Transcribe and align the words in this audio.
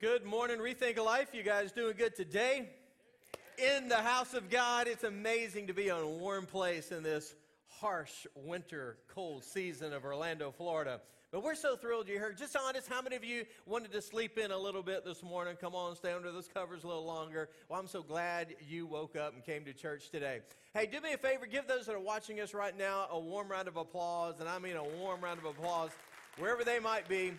good 0.00 0.24
morning, 0.24 0.58
Rethink 0.58 0.96
of 0.96 1.06
Life. 1.06 1.30
You 1.32 1.42
guys 1.42 1.72
doing 1.72 1.94
good 1.96 2.14
today? 2.14 2.68
In 3.58 3.88
the 3.88 3.96
house 3.96 4.32
of 4.32 4.48
God, 4.48 4.86
it's 4.86 5.02
amazing 5.02 5.66
to 5.66 5.74
be 5.74 5.88
in 5.88 5.96
a 5.96 6.06
warm 6.06 6.46
place 6.46 6.92
in 6.92 7.02
this 7.02 7.34
harsh 7.80 8.24
winter, 8.36 8.96
cold 9.12 9.42
season 9.42 9.92
of 9.92 10.04
Orlando, 10.04 10.52
Florida. 10.52 11.00
But 11.32 11.42
we're 11.42 11.56
so 11.56 11.74
thrilled 11.74 12.06
you're 12.06 12.20
here. 12.20 12.32
Just 12.32 12.56
honest, 12.56 12.88
how 12.88 13.02
many 13.02 13.16
of 13.16 13.24
you 13.24 13.44
wanted 13.66 13.90
to 13.90 14.00
sleep 14.00 14.38
in 14.38 14.52
a 14.52 14.58
little 14.58 14.84
bit 14.84 15.04
this 15.04 15.20
morning? 15.24 15.56
Come 15.60 15.74
on, 15.74 15.96
stay 15.96 16.12
under 16.12 16.30
those 16.30 16.46
covers 16.46 16.84
a 16.84 16.86
little 16.86 17.04
longer. 17.04 17.48
Well, 17.68 17.80
I'm 17.80 17.88
so 17.88 18.02
glad 18.02 18.54
you 18.68 18.86
woke 18.86 19.16
up 19.16 19.34
and 19.34 19.44
came 19.44 19.64
to 19.64 19.72
church 19.72 20.10
today. 20.10 20.42
Hey, 20.74 20.86
do 20.86 21.00
me 21.00 21.14
a 21.14 21.18
favor, 21.18 21.46
give 21.46 21.66
those 21.66 21.86
that 21.86 21.96
are 21.96 22.00
watching 22.00 22.38
us 22.38 22.54
right 22.54 22.76
now 22.78 23.08
a 23.10 23.18
warm 23.18 23.48
round 23.48 23.66
of 23.66 23.76
applause, 23.76 24.38
and 24.38 24.48
I 24.48 24.60
mean 24.60 24.76
a 24.76 24.84
warm 24.84 25.20
round 25.20 25.40
of 25.40 25.44
applause, 25.44 25.90
wherever 26.38 26.62
they 26.62 26.78
might 26.78 27.08
be. 27.08 27.32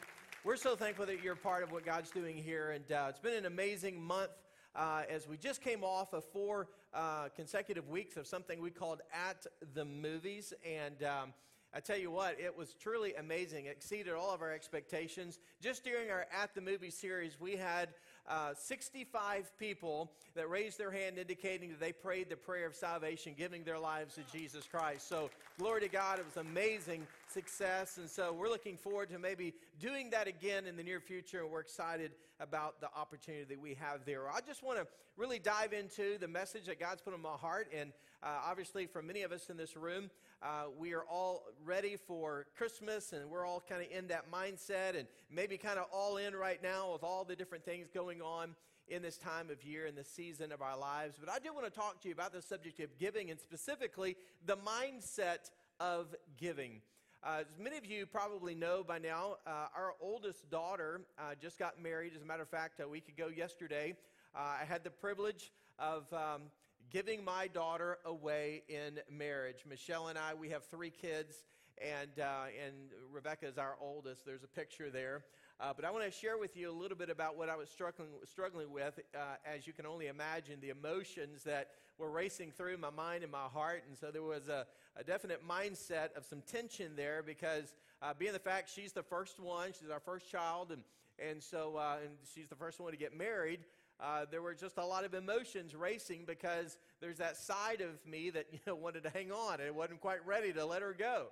We're 0.46 0.56
so 0.56 0.78
thankful 0.78 1.06
that 1.08 1.22
you're 1.22 1.36
part 1.36 1.64
of 1.64 1.74
what 1.74 1.86
God's 1.86 2.12
doing 2.12 2.38
here, 2.38 2.72
and 2.72 2.90
uh, 2.94 3.08
it's 3.10 3.20
been 3.20 3.34
an 3.34 3.46
amazing 3.46 4.02
month. 4.02 4.32
Uh, 4.74 5.02
as 5.10 5.28
we 5.28 5.36
just 5.36 5.62
came 5.62 5.84
off 5.84 6.14
of 6.14 6.24
four 6.32 6.70
uh, 6.94 7.28
consecutive 7.36 7.90
weeks 7.90 8.16
of 8.16 8.26
something 8.26 8.62
we 8.62 8.70
called 8.70 9.02
At 9.14 9.46
the 9.74 9.84
Movies. 9.84 10.54
And 10.66 11.04
um, 11.04 11.34
I 11.74 11.82
tell 11.82 11.98
you 11.98 12.10
what, 12.10 12.40
it 12.40 12.58
was 12.58 12.74
truly 12.74 13.16
amazing. 13.16 13.66
It 13.66 13.72
exceeded 13.72 14.14
all 14.14 14.34
of 14.34 14.42
our 14.42 14.54
expectations. 14.54 15.40
Just 15.60 15.84
during 15.84 16.10
our 16.10 16.26
At 16.32 16.56
the 16.56 16.62
Movie 16.62 16.90
series, 16.90 17.38
we 17.38 17.58
had 17.58 17.90
uh, 18.30 18.54
65 18.54 19.52
people 19.58 20.12
that 20.36 20.50
raised 20.50 20.78
their 20.78 20.92
hand 20.92 21.18
indicating 21.18 21.70
that 21.70 21.80
they 21.80 21.92
prayed 21.92 22.30
the 22.30 22.36
prayer 22.36 22.68
of 22.68 22.76
salvation, 22.76 23.34
giving 23.38 23.64
their 23.64 23.80
lives 23.80 24.16
to 24.16 24.22
Jesus 24.32 24.66
Christ. 24.70 25.10
So, 25.10 25.30
glory 25.58 25.82
to 25.82 25.90
God, 25.90 26.20
it 26.20 26.26
was 26.26 26.38
amazing 26.38 27.08
success. 27.28 27.98
And 27.98 28.10
so, 28.10 28.32
we're 28.32 28.50
looking 28.50 28.78
forward 28.78 29.10
to 29.10 29.20
maybe 29.20 29.54
doing 29.80 30.12
that 30.12 30.28
again 30.28 30.68
in 30.68 30.78
the 30.78 30.84
near 30.84 31.00
future, 31.00 31.42
and 31.42 31.50
we're 31.50 31.62
excited 31.62 32.12
about 32.40 32.80
the 32.80 32.90
opportunity 32.96 33.46
that 33.46 33.60
we 33.60 33.74
have 33.74 34.06
there. 34.06 34.30
I 34.30 34.40
just 34.42 34.64
want 34.64 34.78
to 34.78 34.88
really 35.18 35.40
dive 35.40 35.74
into 35.74 36.18
the 36.18 36.28
message 36.28 36.66
that 36.68 36.80
God's 36.80 37.02
put 37.02 37.14
in 37.14 37.22
my 37.22 37.30
heart. 37.30 37.68
And 37.76 37.92
uh, 38.24 38.28
obviously, 38.46 38.86
for 38.86 39.02
many 39.02 39.24
of 39.24 39.32
us 39.32 39.50
in 39.50 39.58
this 39.58 39.76
room, 39.76 40.10
uh, 40.42 40.66
we 40.78 40.94
are 40.94 41.04
all 41.04 41.44
ready 41.66 41.98
for 41.98 42.46
Christmas 42.56 43.12
and 43.12 43.30
we're 43.30 43.46
all 43.46 43.62
kind 43.68 43.82
of 43.82 43.92
in 43.92 44.08
that 44.08 44.32
mindset 44.32 44.98
and 44.98 45.08
maybe 45.30 45.58
kind 45.58 45.78
of 45.78 45.86
all 45.92 46.18
in 46.18 46.36
right 46.36 46.64
now 46.64 46.94
with 46.94 47.04
all 47.04 47.26
the 47.26 47.36
different 47.36 47.66
things 47.66 47.90
going 47.94 48.22
on 48.22 48.56
in 48.88 49.02
this 49.02 49.18
time 49.18 49.50
of 49.52 49.64
year, 49.64 49.86
and 49.86 49.96
this 49.96 50.08
season 50.08 50.52
of 50.52 50.62
our 50.62 50.78
lives. 50.78 51.16
But 51.20 51.30
I 51.30 51.38
do 51.40 51.54
want 51.54 51.66
to 51.66 51.72
talk 51.72 52.02
to 52.02 52.08
you 52.08 52.14
about 52.14 52.34
the 52.34 52.42
subject 52.42 52.80
of 52.80 52.98
giving 52.98 53.30
and 53.30 53.40
specifically 53.40 54.16
the 54.46 54.58
mindset 54.58 55.52
of 55.80 56.16
giving. 56.38 56.82
Uh, 57.24 57.42
as 57.42 57.60
many 57.60 57.78
of 57.78 57.86
you 57.86 58.06
probably 58.06 58.56
know 58.56 58.84
by 58.84 58.98
now, 58.98 59.36
uh, 59.46 59.68
our 59.76 59.94
oldest 60.02 60.50
daughter 60.50 61.02
uh, 61.20 61.36
just 61.40 61.60
got 61.60 61.82
married. 61.82 62.14
As 62.16 62.24
a 62.24 62.26
matter 62.26 62.44
of 62.44 62.50
fact, 62.50 62.80
a 62.80 62.88
week 62.88 63.10
ago 63.10 63.28
yesterday, 63.28 63.94
uh, 64.34 64.56
I 64.62 64.66
had 64.66 64.84
the 64.84 64.90
privilege 64.90 65.52
of 65.78 66.12
um, 66.14 66.44
giving 66.92 67.24
my 67.24 67.48
daughter 67.48 68.00
away 68.06 68.64
in 68.68 69.00
marriage. 69.10 69.64
Michelle 69.68 70.08
and 70.08 70.18
I, 70.18 70.34
we 70.34 70.50
have 70.50 70.66
three 70.66 70.90
kids, 70.90 71.44
and, 71.80 72.20
uh, 72.20 72.46
and 72.66 72.74
Rebecca 73.12 73.48
is 73.48 73.58
our 73.58 73.76
oldest. 73.80 74.26
There's 74.26 74.44
a 74.44 74.48
picture 74.48 74.90
there. 74.90 75.24
Uh, 75.60 75.74
but 75.76 75.86
I 75.86 75.92
want 75.92 76.06
to 76.06 76.12
share 76.12 76.38
with 76.38 76.58
you 76.58 76.72
a 76.72 76.74
little 76.74 76.98
bit 76.98 77.10
about 77.10 77.38
what 77.38 77.50
I 77.50 77.56
was 77.56 77.70
struggling, 77.70 78.10
struggling 78.26 78.72
with. 78.72 79.00
Uh, 79.14 79.20
as 79.46 79.68
you 79.68 79.74
can 79.74 79.86
only 79.86 80.08
imagine, 80.08 80.60
the 80.62 80.70
emotions 80.70 81.44
that 81.44 81.72
were 81.98 82.10
racing 82.10 82.52
through 82.52 82.78
my 82.78 82.90
mind 82.90 83.24
and 83.24 83.32
my 83.32 83.46
heart. 83.46 83.84
And 83.88 83.98
so 83.98 84.10
there 84.10 84.24
was 84.24 84.48
a, 84.48 84.66
a 84.96 85.04
definite 85.04 85.48
mindset 85.48 86.14
of 86.16 86.26
some 86.26 86.42
tension 86.50 86.96
there 86.96 87.22
because, 87.22 87.76
uh, 88.02 88.14
being 88.18 88.34
the 88.34 88.40
fact 88.40 88.72
she's 88.74 88.94
the 88.94 89.04
first 89.04 89.40
one, 89.40 89.74
she's 89.78 89.90
our 89.90 90.00
first 90.00 90.32
child, 90.32 90.72
and, 90.72 90.82
and 91.20 91.44
so 91.44 91.76
uh, 91.76 91.98
and 92.02 92.12
she's 92.34 92.48
the 92.48 92.56
first 92.56 92.80
one 92.80 92.92
to 92.92 92.98
get 92.98 93.16
married 93.16 93.60
uh, 94.02 94.26
there 94.32 94.42
were 94.42 94.54
just 94.54 94.78
a 94.78 94.86
lot 94.86 95.04
of 95.04 95.14
emotions 95.14 95.76
racing 95.76 96.24
because 96.26 96.78
there's 97.02 97.18
that 97.18 97.38
side 97.38 97.82
of 97.82 98.06
me 98.10 98.30
that 98.30 98.48
you 98.52 98.60
know 98.66 98.76
wanted 98.76 99.04
to 99.04 99.10
hang 99.10 99.32
on 99.32 99.60
and 99.60 99.76
wasn't 99.76 100.00
quite 100.00 100.26
ready 100.26 100.54
to 100.54 100.66
let 100.66 100.82
her 100.82 100.96
go. 100.98 101.28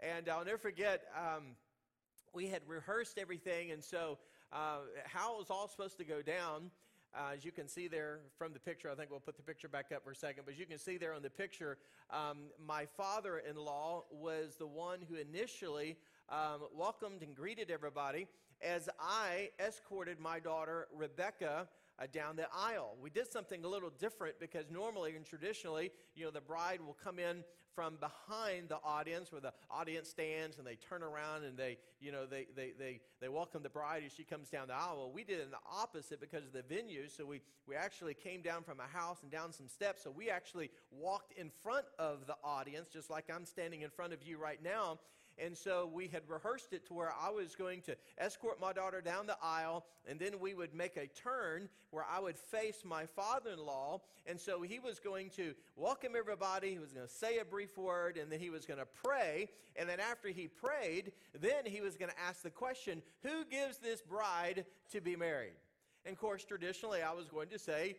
And 0.00 0.28
I'll 0.28 0.44
never 0.44 0.58
forget. 0.58 1.04
Um, 1.16 1.56
we 2.32 2.46
had 2.46 2.62
rehearsed 2.66 3.18
everything, 3.18 3.70
and 3.72 3.82
so 3.82 4.18
uh, 4.52 4.78
how 5.04 5.34
it 5.34 5.38
was 5.38 5.50
all 5.50 5.68
supposed 5.68 5.98
to 5.98 6.04
go 6.04 6.22
down. 6.22 6.70
Uh, 7.12 7.34
as 7.34 7.44
you 7.44 7.50
can 7.50 7.66
see 7.66 7.88
there 7.88 8.20
from 8.38 8.52
the 8.52 8.60
picture, 8.60 8.88
I 8.88 8.94
think 8.94 9.10
we'll 9.10 9.18
put 9.18 9.36
the 9.36 9.42
picture 9.42 9.66
back 9.66 9.86
up 9.92 10.04
for 10.04 10.12
a 10.12 10.14
second, 10.14 10.44
but 10.44 10.54
as 10.54 10.60
you 10.60 10.66
can 10.66 10.78
see 10.78 10.96
there 10.96 11.12
on 11.12 11.22
the 11.22 11.30
picture, 11.30 11.76
um, 12.10 12.38
my 12.64 12.86
father 12.86 13.38
in 13.38 13.56
law 13.56 14.04
was 14.12 14.54
the 14.56 14.66
one 14.66 15.00
who 15.08 15.16
initially 15.16 15.96
um, 16.28 16.60
welcomed 16.72 17.22
and 17.22 17.34
greeted 17.34 17.68
everybody 17.68 18.28
as 18.62 18.88
I 19.00 19.50
escorted 19.58 20.20
my 20.20 20.38
daughter, 20.38 20.86
Rebecca, 20.94 21.68
uh, 22.00 22.06
down 22.12 22.36
the 22.36 22.46
aisle. 22.54 22.96
We 23.00 23.10
did 23.10 23.30
something 23.30 23.64
a 23.64 23.68
little 23.68 23.90
different 23.90 24.40
because 24.40 24.70
normally 24.70 25.16
and 25.16 25.24
traditionally, 25.24 25.90
you 26.14 26.24
know, 26.24 26.30
the 26.30 26.40
bride 26.40 26.80
will 26.80 26.96
come 27.02 27.18
in 27.18 27.44
from 27.74 27.96
behind 27.96 28.68
the 28.68 28.78
audience 28.82 29.30
where 29.30 29.40
the 29.40 29.52
audience 29.70 30.08
stands 30.08 30.58
and 30.58 30.66
they 30.66 30.74
turn 30.74 31.02
around 31.02 31.44
and 31.44 31.56
they, 31.56 31.78
you 32.00 32.10
know, 32.10 32.26
they, 32.26 32.46
they, 32.56 32.72
they, 32.78 33.00
they 33.20 33.28
welcome 33.28 33.62
the 33.62 33.70
bride 33.70 34.02
as 34.04 34.12
she 34.12 34.24
comes 34.24 34.48
down 34.48 34.68
the 34.68 34.74
aisle. 34.74 34.96
Well, 34.96 35.12
we 35.12 35.24
did 35.24 35.38
it 35.38 35.44
in 35.44 35.50
the 35.50 35.56
opposite 35.70 36.20
because 36.20 36.44
of 36.44 36.52
the 36.52 36.62
venue. 36.62 37.08
So 37.08 37.24
we, 37.24 37.40
we 37.66 37.76
actually 37.76 38.14
came 38.14 38.42
down 38.42 38.64
from 38.64 38.80
a 38.80 38.98
house 38.98 39.18
and 39.22 39.30
down 39.30 39.52
some 39.52 39.68
steps. 39.68 40.02
So 40.02 40.10
we 40.10 40.30
actually 40.30 40.70
walked 40.90 41.32
in 41.38 41.50
front 41.62 41.86
of 41.98 42.26
the 42.26 42.34
audience, 42.42 42.88
just 42.92 43.08
like 43.08 43.26
I'm 43.34 43.46
standing 43.46 43.82
in 43.82 43.90
front 43.90 44.12
of 44.12 44.22
you 44.22 44.36
right 44.36 44.62
now. 44.62 44.98
And 45.42 45.56
so 45.56 45.90
we 45.92 46.06
had 46.06 46.22
rehearsed 46.28 46.72
it 46.72 46.86
to 46.88 46.94
where 46.94 47.12
I 47.18 47.30
was 47.30 47.54
going 47.56 47.80
to 47.82 47.96
escort 48.18 48.60
my 48.60 48.72
daughter 48.72 49.00
down 49.00 49.26
the 49.26 49.38
aisle, 49.42 49.86
and 50.06 50.18
then 50.18 50.38
we 50.38 50.54
would 50.54 50.74
make 50.74 50.96
a 50.96 51.06
turn 51.06 51.68
where 51.90 52.04
I 52.04 52.20
would 52.20 52.36
face 52.36 52.82
my 52.84 53.06
father 53.06 53.50
in 53.52 53.64
law. 53.64 54.02
And 54.26 54.38
so 54.38 54.60
he 54.60 54.78
was 54.78 55.00
going 55.00 55.30
to 55.30 55.54
welcome 55.76 56.12
everybody, 56.16 56.72
he 56.72 56.78
was 56.78 56.92
going 56.92 57.06
to 57.06 57.12
say 57.12 57.38
a 57.38 57.44
brief 57.44 57.78
word, 57.78 58.18
and 58.18 58.30
then 58.30 58.38
he 58.38 58.50
was 58.50 58.66
going 58.66 58.80
to 58.80 58.86
pray. 59.02 59.48
And 59.76 59.88
then 59.88 59.98
after 59.98 60.28
he 60.28 60.46
prayed, 60.46 61.12
then 61.40 61.64
he 61.64 61.80
was 61.80 61.96
going 61.96 62.10
to 62.10 62.20
ask 62.20 62.42
the 62.42 62.50
question 62.50 63.02
Who 63.22 63.44
gives 63.50 63.78
this 63.78 64.02
bride 64.02 64.66
to 64.92 65.00
be 65.00 65.16
married? 65.16 65.54
And 66.04 66.12
of 66.12 66.20
course, 66.20 66.44
traditionally, 66.44 67.02
I 67.02 67.12
was 67.12 67.28
going 67.28 67.48
to 67.48 67.58
say, 67.58 67.96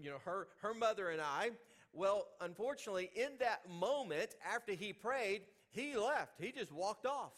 you 0.00 0.10
know, 0.10 0.18
her, 0.24 0.48
her 0.62 0.74
mother 0.74 1.10
and 1.10 1.20
I. 1.20 1.50
Well, 1.92 2.26
unfortunately, 2.40 3.10
in 3.16 3.30
that 3.40 3.68
moment, 3.68 4.34
after 4.46 4.72
he 4.72 4.92
prayed, 4.92 5.42
he 5.78 5.96
left. 5.96 6.40
He 6.40 6.52
just 6.52 6.72
walked 6.72 7.06
off. 7.06 7.32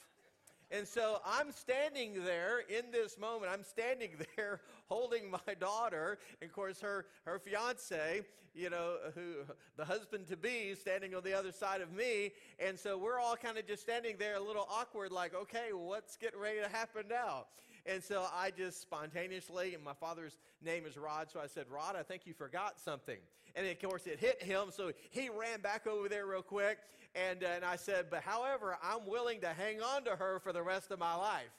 And 0.70 0.86
so 0.86 1.20
I'm 1.26 1.50
standing 1.50 2.24
there 2.24 2.60
in 2.60 2.92
this 2.92 3.18
moment. 3.18 3.50
I'm 3.52 3.64
standing 3.64 4.10
there 4.36 4.60
holding 4.86 5.30
my 5.30 5.54
daughter. 5.58 6.18
And 6.40 6.48
of 6.48 6.54
course, 6.54 6.80
her, 6.80 7.06
her 7.24 7.38
fiance, 7.38 8.22
you 8.54 8.70
know, 8.70 8.96
who 9.14 9.34
the 9.76 9.84
husband 9.84 10.28
to 10.28 10.36
be, 10.36 10.74
standing 10.74 11.14
on 11.14 11.22
the 11.24 11.34
other 11.34 11.52
side 11.52 11.80
of 11.80 11.92
me. 11.92 12.30
And 12.58 12.78
so 12.78 12.96
we're 12.96 13.18
all 13.18 13.36
kind 13.36 13.58
of 13.58 13.66
just 13.66 13.82
standing 13.82 14.16
there 14.18 14.36
a 14.36 14.40
little 14.40 14.66
awkward, 14.70 15.10
like, 15.10 15.34
okay, 15.34 15.70
what's 15.72 16.16
getting 16.16 16.40
ready 16.40 16.60
to 16.60 16.68
happen 16.68 17.04
now? 17.08 17.46
And 17.86 18.02
so 18.02 18.26
I 18.32 18.50
just 18.50 18.80
spontaneously, 18.80 19.74
and 19.74 19.82
my 19.82 19.94
father's 19.94 20.36
name 20.62 20.84
is 20.86 20.96
Rod, 20.98 21.30
so 21.32 21.40
I 21.40 21.46
said, 21.46 21.64
Rod, 21.70 21.96
I 21.96 22.02
think 22.02 22.26
you 22.26 22.34
forgot 22.34 22.78
something. 22.78 23.16
And 23.56 23.66
of 23.66 23.80
course, 23.80 24.06
it 24.06 24.20
hit 24.20 24.42
him, 24.42 24.68
so 24.70 24.92
he 25.10 25.28
ran 25.28 25.60
back 25.60 25.86
over 25.86 26.08
there 26.08 26.26
real 26.26 26.42
quick. 26.42 26.78
And, 27.14 27.42
uh, 27.42 27.48
and 27.56 27.64
I 27.64 27.76
said, 27.76 28.06
But 28.10 28.22
however, 28.22 28.76
I'm 28.82 29.06
willing 29.06 29.40
to 29.40 29.48
hang 29.48 29.82
on 29.82 30.04
to 30.04 30.16
her 30.16 30.38
for 30.40 30.52
the 30.52 30.62
rest 30.62 30.90
of 30.90 30.98
my 30.98 31.14
life. 31.14 31.50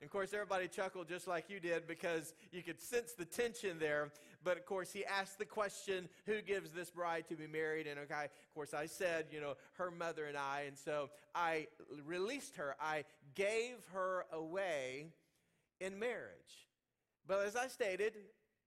And 0.00 0.06
of 0.06 0.12
course, 0.12 0.34
everybody 0.34 0.68
chuckled 0.68 1.08
just 1.08 1.26
like 1.26 1.48
you 1.48 1.58
did 1.58 1.86
because 1.86 2.34
you 2.52 2.62
could 2.62 2.80
sense 2.80 3.12
the 3.12 3.24
tension 3.24 3.78
there. 3.78 4.10
But 4.44 4.58
of 4.58 4.66
course, 4.66 4.92
he 4.92 5.04
asked 5.06 5.38
the 5.38 5.46
question, 5.46 6.08
Who 6.26 6.42
gives 6.42 6.70
this 6.70 6.90
bride 6.90 7.24
to 7.28 7.36
be 7.36 7.46
married? 7.46 7.86
And 7.86 7.98
okay, 8.00 8.24
of 8.24 8.54
course, 8.54 8.74
I 8.74 8.86
said, 8.86 9.26
You 9.30 9.40
know, 9.40 9.54
her 9.78 9.90
mother 9.90 10.26
and 10.26 10.36
I. 10.36 10.64
And 10.66 10.76
so 10.76 11.08
I 11.34 11.68
released 12.04 12.56
her, 12.56 12.76
I 12.80 13.04
gave 13.34 13.76
her 13.92 14.26
away 14.32 15.06
in 15.80 15.98
marriage. 15.98 16.66
But 17.26 17.46
as 17.46 17.56
I 17.56 17.68
stated, 17.68 18.12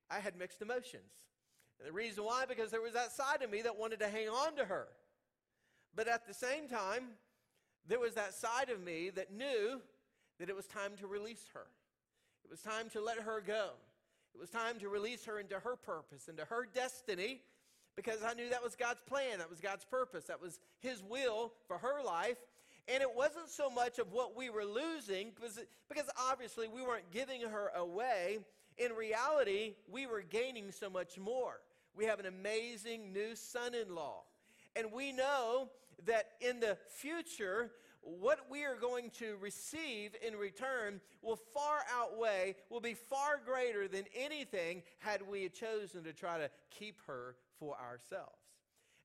I 0.10 0.20
had 0.20 0.36
mixed 0.36 0.62
emotions. 0.62 1.14
And 1.80 1.88
the 1.88 1.94
reason 1.94 2.24
why, 2.24 2.46
because 2.48 2.72
there 2.72 2.82
was 2.82 2.94
that 2.94 3.12
side 3.12 3.42
of 3.42 3.50
me 3.50 3.62
that 3.62 3.78
wanted 3.78 4.00
to 4.00 4.08
hang 4.10 4.28
on 4.28 4.56
to 4.58 4.66
her. 4.66 4.88
But 5.96 6.08
at 6.08 6.28
the 6.28 6.34
same 6.34 6.68
time, 6.68 7.10
there 7.88 8.00
was 8.00 8.14
that 8.14 8.34
side 8.34 8.70
of 8.70 8.82
me 8.82 9.10
that 9.12 9.34
knew 9.34 9.82
that 10.40 10.50
it 10.50 10.56
was 10.56 10.68
time 10.68 10.92
to 11.00 11.08
release 11.08 11.46
her. 11.54 11.68
It 12.46 12.50
was 12.50 12.62
time 12.62 12.90
to 12.92 13.02
let 13.02 13.20
her 13.20 13.42
go. 13.46 13.72
It 14.34 14.40
was 14.40 14.50
time 14.50 14.80
to 14.80 14.90
release 14.90 15.26
her 15.26 15.40
into 15.40 15.60
her 15.60 15.76
purpose, 15.76 16.28
into 16.28 16.46
her 16.46 16.68
destiny, 16.74 17.42
because 17.96 18.24
I 18.24 18.34
knew 18.34 18.50
that 18.50 18.64
was 18.64 18.76
God's 18.76 19.02
plan, 19.08 19.40
that 19.40 19.50
was 19.50 19.60
God's 19.60 19.84
purpose, 19.84 20.26
that 20.26 20.42
was 20.42 20.60
His 20.80 21.04
will 21.04 21.52
for 21.68 21.78
her 21.80 22.02
life. 22.06 22.38
And 22.88 23.02
it 23.02 23.14
wasn't 23.14 23.50
so 23.50 23.70
much 23.70 24.00
of 24.00 24.12
what 24.12 24.36
we 24.36 24.50
were 24.50 24.66
losing, 24.66 25.32
because, 25.36 26.10
obviously 26.18 26.68
we 26.68 26.82
weren't 26.82 27.12
giving 27.12 27.42
her 27.42 27.72
away. 27.76 28.40
In 28.78 28.94
reality, 28.94 29.76
we 29.92 30.08
were 30.08 30.22
gaining 30.22 30.72
so 30.72 30.90
much 30.90 31.18
more. 31.18 31.60
We 31.96 32.06
have 32.06 32.20
an 32.20 32.26
amazing 32.26 33.12
new 33.12 33.36
son 33.36 33.76
in 33.76 33.94
law. 33.94 34.24
And 34.76 34.92
we 34.92 35.12
know 35.12 35.70
that 36.06 36.32
in 36.42 36.60
the 36.60 36.78
future, 36.88 37.72
what 38.02 38.40
we 38.50 38.64
are 38.64 38.76
going 38.76 39.10
to 39.20 39.36
receive 39.42 40.16
in 40.26 40.36
return 40.36 41.02
will 41.22 41.40
far 41.54 41.80
outweigh, 41.94 42.56
will 42.70 42.80
be 42.80 42.94
far 42.94 43.40
greater 43.44 43.88
than 43.88 44.06
anything 44.16 44.84
had 45.00 45.22
we 45.28 45.50
chosen 45.50 46.04
to 46.04 46.14
try 46.14 46.38
to 46.38 46.50
keep 46.70 47.00
her 47.08 47.36
for 47.60 47.76
ourselves. 47.80 48.36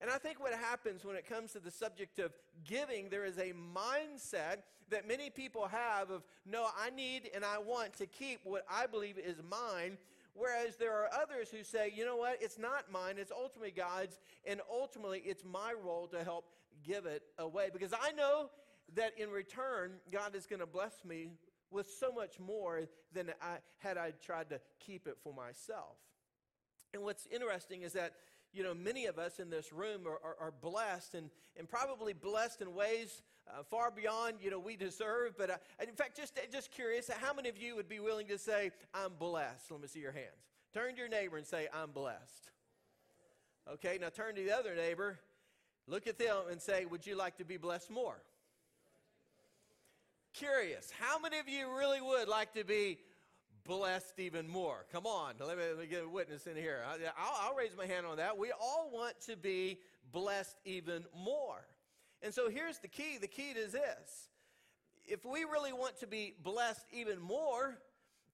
And 0.00 0.10
I 0.10 0.18
think 0.18 0.40
what 0.40 0.52
happens 0.52 1.04
when 1.04 1.16
it 1.16 1.26
comes 1.26 1.52
to 1.52 1.60
the 1.60 1.70
subject 1.70 2.18
of 2.18 2.32
giving, 2.64 3.08
there 3.08 3.24
is 3.24 3.38
a 3.38 3.52
mindset 3.52 4.58
that 4.90 5.08
many 5.08 5.30
people 5.30 5.66
have 5.66 6.10
of, 6.10 6.22
no, 6.44 6.66
I 6.78 6.90
need 6.90 7.30
and 7.34 7.44
I 7.44 7.58
want 7.58 7.94
to 7.94 8.06
keep 8.06 8.40
what 8.44 8.64
I 8.70 8.86
believe 8.86 9.18
is 9.18 9.36
mine. 9.48 9.96
Whereas 10.34 10.76
there 10.76 10.92
are 10.92 11.08
others 11.22 11.48
who 11.48 11.62
say, 11.62 11.92
you 11.94 12.04
know 12.04 12.16
what, 12.16 12.38
it's 12.40 12.58
not 12.58 12.90
mine, 12.90 13.14
it's 13.18 13.32
ultimately 13.32 13.70
God's, 13.70 14.18
and 14.44 14.60
ultimately 14.70 15.22
it's 15.24 15.44
my 15.44 15.72
role 15.72 16.08
to 16.08 16.24
help 16.24 16.46
give 16.84 17.06
it 17.06 17.22
away. 17.38 17.70
Because 17.72 17.92
I 17.92 18.12
know 18.12 18.50
that 18.96 19.12
in 19.16 19.30
return, 19.30 19.92
God 20.12 20.34
is 20.34 20.46
going 20.46 20.60
to 20.60 20.66
bless 20.66 21.04
me 21.04 21.30
with 21.70 21.88
so 21.98 22.12
much 22.12 22.38
more 22.40 22.82
than 23.12 23.30
I 23.40 23.58
had 23.78 23.96
I 23.96 24.12
tried 24.24 24.50
to 24.50 24.60
keep 24.80 25.06
it 25.06 25.16
for 25.22 25.32
myself. 25.32 25.96
And 26.92 27.02
what's 27.02 27.26
interesting 27.32 27.82
is 27.82 27.92
that 27.94 28.12
you 28.54 28.62
know, 28.62 28.74
many 28.74 29.06
of 29.06 29.18
us 29.18 29.38
in 29.40 29.50
this 29.50 29.72
room 29.72 30.02
are, 30.06 30.18
are, 30.24 30.36
are 30.40 30.52
blessed 30.62 31.14
and, 31.14 31.30
and 31.58 31.68
probably 31.68 32.12
blessed 32.12 32.60
in 32.60 32.74
ways 32.74 33.22
uh, 33.48 33.62
far 33.62 33.90
beyond, 33.90 34.36
you 34.40 34.50
know, 34.50 34.58
we 34.58 34.76
deserve. 34.76 35.36
But 35.36 35.50
uh, 35.50 35.56
in 35.86 35.94
fact, 35.94 36.16
just, 36.16 36.38
just 36.52 36.70
curious, 36.70 37.10
how 37.20 37.34
many 37.34 37.48
of 37.48 37.58
you 37.58 37.76
would 37.76 37.88
be 37.88 38.00
willing 38.00 38.28
to 38.28 38.38
say, 38.38 38.70
I'm 38.94 39.12
blessed? 39.18 39.70
Let 39.70 39.80
me 39.80 39.88
see 39.88 40.00
your 40.00 40.12
hands. 40.12 40.48
Turn 40.72 40.92
to 40.94 40.98
your 40.98 41.08
neighbor 41.08 41.36
and 41.36 41.46
say, 41.46 41.68
I'm 41.72 41.90
blessed. 41.90 42.50
Okay, 43.72 43.98
now 44.00 44.08
turn 44.10 44.34
to 44.34 44.42
the 44.42 44.52
other 44.52 44.74
neighbor, 44.74 45.18
look 45.86 46.06
at 46.06 46.18
them 46.18 46.36
and 46.50 46.60
say, 46.60 46.84
Would 46.84 47.06
you 47.06 47.16
like 47.16 47.38
to 47.38 47.44
be 47.44 47.56
blessed 47.56 47.90
more? 47.90 48.20
Curious, 50.34 50.92
how 51.00 51.18
many 51.18 51.38
of 51.38 51.48
you 51.48 51.74
really 51.74 52.00
would 52.00 52.28
like 52.28 52.52
to 52.54 52.64
be 52.64 52.98
blessed 53.64 54.18
even 54.18 54.48
more. 54.48 54.86
Come 54.92 55.06
on, 55.06 55.34
let 55.40 55.56
me, 55.56 55.64
let 55.64 55.78
me 55.78 55.86
get 55.86 56.04
a 56.04 56.08
witness 56.08 56.46
in 56.46 56.56
here. 56.56 56.82
I'll, 57.18 57.48
I'll 57.48 57.56
raise 57.56 57.76
my 57.76 57.86
hand 57.86 58.06
on 58.06 58.18
that. 58.18 58.36
We 58.36 58.52
all 58.52 58.90
want 58.92 59.20
to 59.26 59.36
be 59.36 59.78
blessed 60.12 60.56
even 60.64 61.04
more. 61.16 61.66
And 62.22 62.32
so 62.32 62.48
here's 62.48 62.78
the 62.78 62.88
key 62.88 63.18
the 63.20 63.26
key 63.26 63.52
to 63.54 63.70
this. 63.70 64.28
If 65.06 65.24
we 65.24 65.44
really 65.44 65.72
want 65.72 65.98
to 66.00 66.06
be 66.06 66.34
blessed 66.42 66.86
even 66.92 67.20
more, 67.20 67.78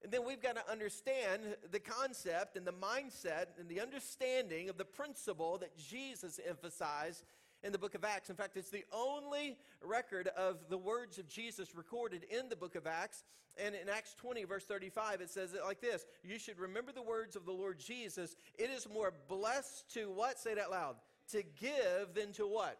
then 0.09 0.25
we've 0.25 0.41
got 0.41 0.55
to 0.55 0.71
understand 0.71 1.41
the 1.69 1.79
concept 1.79 2.55
and 2.55 2.65
the 2.65 2.73
mindset 2.73 3.47
and 3.59 3.69
the 3.69 3.81
understanding 3.81 4.69
of 4.69 4.77
the 4.77 4.85
principle 4.85 5.57
that 5.59 5.77
Jesus 5.77 6.39
emphasized 6.47 7.23
in 7.63 7.71
the 7.71 7.77
book 7.77 7.95
of 7.95 8.03
Acts. 8.03 8.29
In 8.29 8.35
fact, 8.35 8.57
it's 8.57 8.69
the 8.69 8.85
only 8.91 9.57
record 9.81 10.27
of 10.29 10.57
the 10.69 10.77
words 10.77 11.17
of 11.17 11.27
Jesus 11.27 11.75
recorded 11.75 12.25
in 12.29 12.49
the 12.49 12.55
book 12.55 12.75
of 12.75 12.87
Acts. 12.87 13.23
And 13.57 13.75
in 13.75 13.89
Acts 13.89 14.15
20, 14.15 14.45
verse 14.45 14.65
35, 14.65 15.21
it 15.21 15.29
says 15.29 15.53
it 15.53 15.63
like 15.63 15.81
this 15.81 16.05
You 16.23 16.39
should 16.39 16.59
remember 16.59 16.91
the 16.91 17.01
words 17.01 17.35
of 17.35 17.45
the 17.45 17.51
Lord 17.51 17.79
Jesus. 17.79 18.35
It 18.57 18.69
is 18.69 18.87
more 18.91 19.13
blessed 19.27 19.93
to 19.93 20.11
what? 20.11 20.39
Say 20.39 20.51
it 20.51 20.59
out 20.59 20.71
loud. 20.71 20.95
To 21.31 21.43
give 21.59 22.13
than 22.15 22.31
to 22.33 22.47
what? 22.47 22.77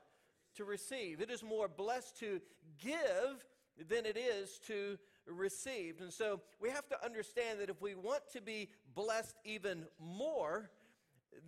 To 0.56 0.66
receive. 0.66 1.22
It 1.22 1.30
is 1.30 1.44
more 1.44 1.68
blessed 1.68 2.20
to 2.20 2.42
give 2.82 3.46
than 3.88 4.06
it 4.06 4.18
is 4.18 4.60
to 4.68 4.98
receive. 5.26 6.02
And 6.02 6.12
so 6.12 6.42
we 6.60 6.70
have 6.70 6.88
to 6.90 7.06
understand 7.06 7.60
that 7.60 7.70
if 7.70 7.82
we 7.82 7.96
want 7.96 8.24
to 8.34 8.42
be 8.42 8.70
blessed 8.96 9.36
even 9.46 9.86
more, 10.00 10.70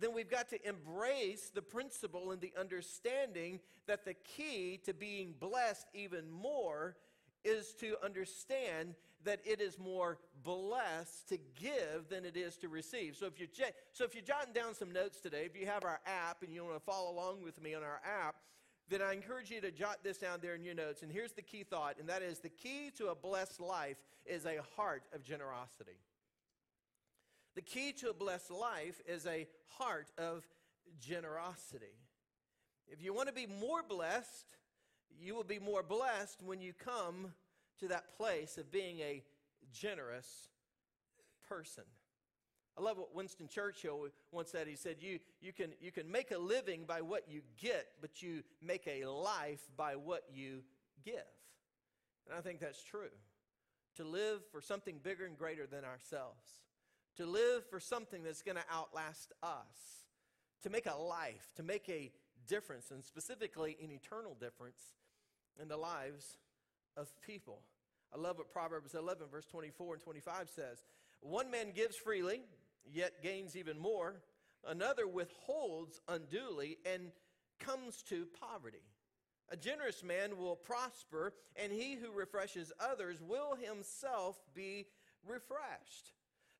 then 0.00 0.12
we've 0.12 0.30
got 0.30 0.48
to 0.50 0.68
embrace 0.68 1.50
the 1.54 1.62
principle 1.62 2.30
and 2.30 2.40
the 2.40 2.52
understanding 2.58 3.60
that 3.86 4.04
the 4.04 4.14
key 4.14 4.80
to 4.84 4.94
being 4.94 5.34
blessed 5.38 5.86
even 5.94 6.30
more 6.30 6.96
is 7.44 7.74
to 7.74 7.96
understand 8.02 8.94
that 9.24 9.40
it 9.44 9.60
is 9.60 9.78
more 9.78 10.18
blessed 10.42 11.28
to 11.28 11.38
give 11.60 12.08
than 12.10 12.24
it 12.24 12.36
is 12.36 12.56
to 12.58 12.68
receive. 12.68 13.16
So 13.16 13.26
if 13.26 13.38
you're 13.38 13.48
so 13.92 14.04
if 14.04 14.14
you're 14.14 14.24
jotting 14.24 14.52
down 14.52 14.74
some 14.74 14.92
notes 14.92 15.20
today, 15.20 15.44
if 15.44 15.58
you 15.58 15.66
have 15.66 15.84
our 15.84 16.00
app 16.06 16.42
and 16.42 16.52
you 16.52 16.62
want 16.64 16.76
to 16.76 16.80
follow 16.80 17.10
along 17.10 17.42
with 17.42 17.60
me 17.62 17.74
on 17.74 17.82
our 17.82 18.00
app, 18.04 18.36
then 18.88 19.00
I 19.00 19.14
encourage 19.14 19.50
you 19.50 19.60
to 19.62 19.70
jot 19.70 19.98
this 20.02 20.18
down 20.18 20.40
there 20.42 20.54
in 20.54 20.62
your 20.62 20.74
notes. 20.74 21.02
And 21.02 21.10
here's 21.10 21.32
the 21.32 21.42
key 21.42 21.64
thought, 21.64 21.96
and 21.98 22.08
that 22.08 22.22
is 22.22 22.40
the 22.40 22.50
key 22.50 22.90
to 22.98 23.08
a 23.08 23.14
blessed 23.14 23.60
life 23.60 23.96
is 24.26 24.44
a 24.44 24.58
heart 24.76 25.04
of 25.14 25.22
generosity. 25.22 25.98
The 27.54 27.62
key 27.62 27.92
to 27.92 28.10
a 28.10 28.14
blessed 28.14 28.50
life 28.50 29.00
is 29.06 29.26
a 29.26 29.46
heart 29.78 30.10
of 30.18 30.44
generosity. 30.98 31.98
If 32.88 33.02
you 33.02 33.14
want 33.14 33.28
to 33.28 33.34
be 33.34 33.46
more 33.46 33.82
blessed, 33.88 34.46
you 35.20 35.34
will 35.34 35.44
be 35.44 35.60
more 35.60 35.82
blessed 35.82 36.42
when 36.42 36.60
you 36.60 36.72
come 36.72 37.32
to 37.78 37.88
that 37.88 38.16
place 38.16 38.58
of 38.58 38.72
being 38.72 38.98
a 38.98 39.22
generous 39.72 40.48
person. 41.48 41.84
I 42.76 42.82
love 42.82 42.98
what 42.98 43.14
Winston 43.14 43.46
Churchill 43.46 44.08
once 44.32 44.50
said. 44.50 44.66
He 44.66 44.74
said, 44.74 44.96
you, 44.98 45.20
you, 45.40 45.52
can, 45.52 45.74
you 45.80 45.92
can 45.92 46.10
make 46.10 46.32
a 46.32 46.38
living 46.38 46.84
by 46.86 47.02
what 47.02 47.28
you 47.28 47.42
get, 47.56 47.86
but 48.00 48.20
you 48.20 48.42
make 48.60 48.88
a 48.88 49.06
life 49.06 49.62
by 49.76 49.94
what 49.94 50.24
you 50.32 50.62
give. 51.04 51.14
And 52.28 52.36
I 52.36 52.40
think 52.40 52.58
that's 52.58 52.82
true. 52.82 53.12
To 53.96 54.04
live 54.04 54.40
for 54.50 54.60
something 54.60 54.98
bigger 55.00 55.24
and 55.24 55.38
greater 55.38 55.68
than 55.68 55.84
ourselves 55.84 56.63
to 57.16 57.26
live 57.26 57.64
for 57.70 57.80
something 57.80 58.22
that's 58.22 58.42
going 58.42 58.56
to 58.56 58.64
outlast 58.72 59.32
us, 59.42 60.04
to 60.62 60.70
make 60.70 60.86
a 60.86 60.96
life, 60.96 61.48
to 61.56 61.62
make 61.62 61.88
a 61.88 62.10
difference, 62.46 62.90
and 62.90 63.04
specifically 63.04 63.76
an 63.82 63.90
eternal 63.90 64.36
difference 64.38 64.80
in 65.60 65.68
the 65.68 65.76
lives 65.76 66.38
of 66.96 67.08
people. 67.20 67.60
I 68.14 68.18
love 68.18 68.38
what 68.38 68.52
Proverbs 68.52 68.94
11, 68.94 69.26
verse 69.30 69.46
24 69.46 69.94
and 69.94 70.02
25 70.02 70.48
says. 70.50 70.84
One 71.20 71.50
man 71.50 71.72
gives 71.74 71.96
freely, 71.96 72.42
yet 72.92 73.22
gains 73.22 73.56
even 73.56 73.78
more. 73.78 74.16
Another 74.66 75.06
withholds 75.06 76.00
unduly 76.08 76.78
and 76.84 77.10
comes 77.58 78.02
to 78.08 78.26
poverty. 78.40 78.82
A 79.50 79.56
generous 79.56 80.02
man 80.02 80.38
will 80.38 80.56
prosper, 80.56 81.34
and 81.56 81.70
he 81.70 81.94
who 81.94 82.10
refreshes 82.10 82.72
others 82.80 83.20
will 83.20 83.56
himself 83.56 84.40
be 84.54 84.86
refreshed. 85.26 86.12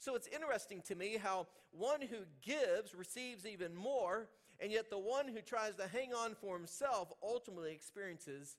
So 0.04 0.14
it's 0.16 0.28
interesting 0.28 0.82
to 0.88 0.94
me 0.94 1.16
how 1.16 1.46
one 1.70 2.02
who 2.02 2.26
gives 2.42 2.94
receives 2.94 3.46
even 3.46 3.74
more, 3.74 4.28
and 4.60 4.70
yet 4.70 4.90
the 4.90 4.98
one 4.98 5.28
who 5.28 5.40
tries 5.40 5.76
to 5.76 5.88
hang 5.88 6.12
on 6.12 6.34
for 6.34 6.58
himself 6.58 7.10
ultimately 7.22 7.72
experiences 7.72 8.58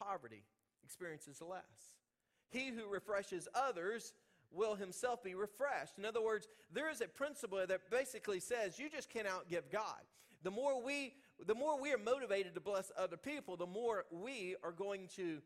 poverty, 0.00 0.42
experiences 0.82 1.40
less. 1.40 1.62
He 2.48 2.70
who 2.70 2.88
refreshes 2.88 3.46
others 3.54 4.14
will 4.50 4.74
himself 4.74 5.22
be 5.22 5.36
refreshed. 5.36 5.96
In 5.96 6.04
other 6.04 6.20
words, 6.20 6.48
there 6.72 6.90
is 6.90 7.00
a 7.00 7.06
principle 7.06 7.64
that 7.64 7.88
basically 7.88 8.40
says 8.40 8.76
you 8.76 8.90
just 8.90 9.10
can't 9.10 9.28
outgive 9.28 9.70
God. 9.70 10.00
The 10.42 10.50
more 10.50 10.82
we 10.82 11.14
the 11.46 11.54
more 11.54 11.80
we 11.80 11.92
are 11.92 11.98
motivated 11.98 12.54
to 12.54 12.60
bless 12.60 12.90
other 12.98 13.16
people, 13.16 13.56
the 13.56 13.64
more 13.64 14.06
we 14.10 14.56
are 14.64 14.72
going 14.72 15.08
to 15.14 15.40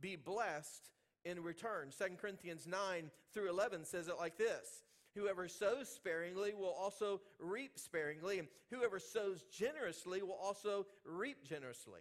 be 0.00 0.16
blessed 0.16 0.88
in 1.24 1.42
return. 1.42 1.90
2 1.96 2.04
Corinthians 2.20 2.66
9 2.66 3.10
through 3.32 3.50
11 3.50 3.84
says 3.84 4.08
it 4.08 4.16
like 4.18 4.36
this 4.36 4.82
Whoever 5.14 5.48
sows 5.48 5.88
sparingly 5.88 6.54
will 6.54 6.74
also 6.78 7.20
reap 7.38 7.78
sparingly, 7.78 8.38
and 8.38 8.48
whoever 8.70 8.98
sows 8.98 9.44
generously 9.50 10.22
will 10.22 10.38
also 10.40 10.86
reap 11.04 11.44
generously. 11.44 12.00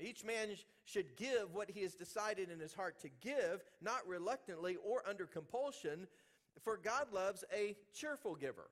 Each 0.00 0.24
man 0.24 0.48
should 0.84 1.16
give 1.16 1.54
what 1.54 1.70
he 1.70 1.82
has 1.82 1.94
decided 1.94 2.50
in 2.50 2.60
his 2.60 2.72
heart 2.72 3.00
to 3.00 3.08
give, 3.20 3.64
not 3.80 4.06
reluctantly 4.06 4.76
or 4.84 5.02
under 5.08 5.26
compulsion, 5.26 6.06
for 6.62 6.76
God 6.76 7.12
loves 7.12 7.44
a 7.52 7.76
cheerful 7.94 8.34
giver. 8.34 8.70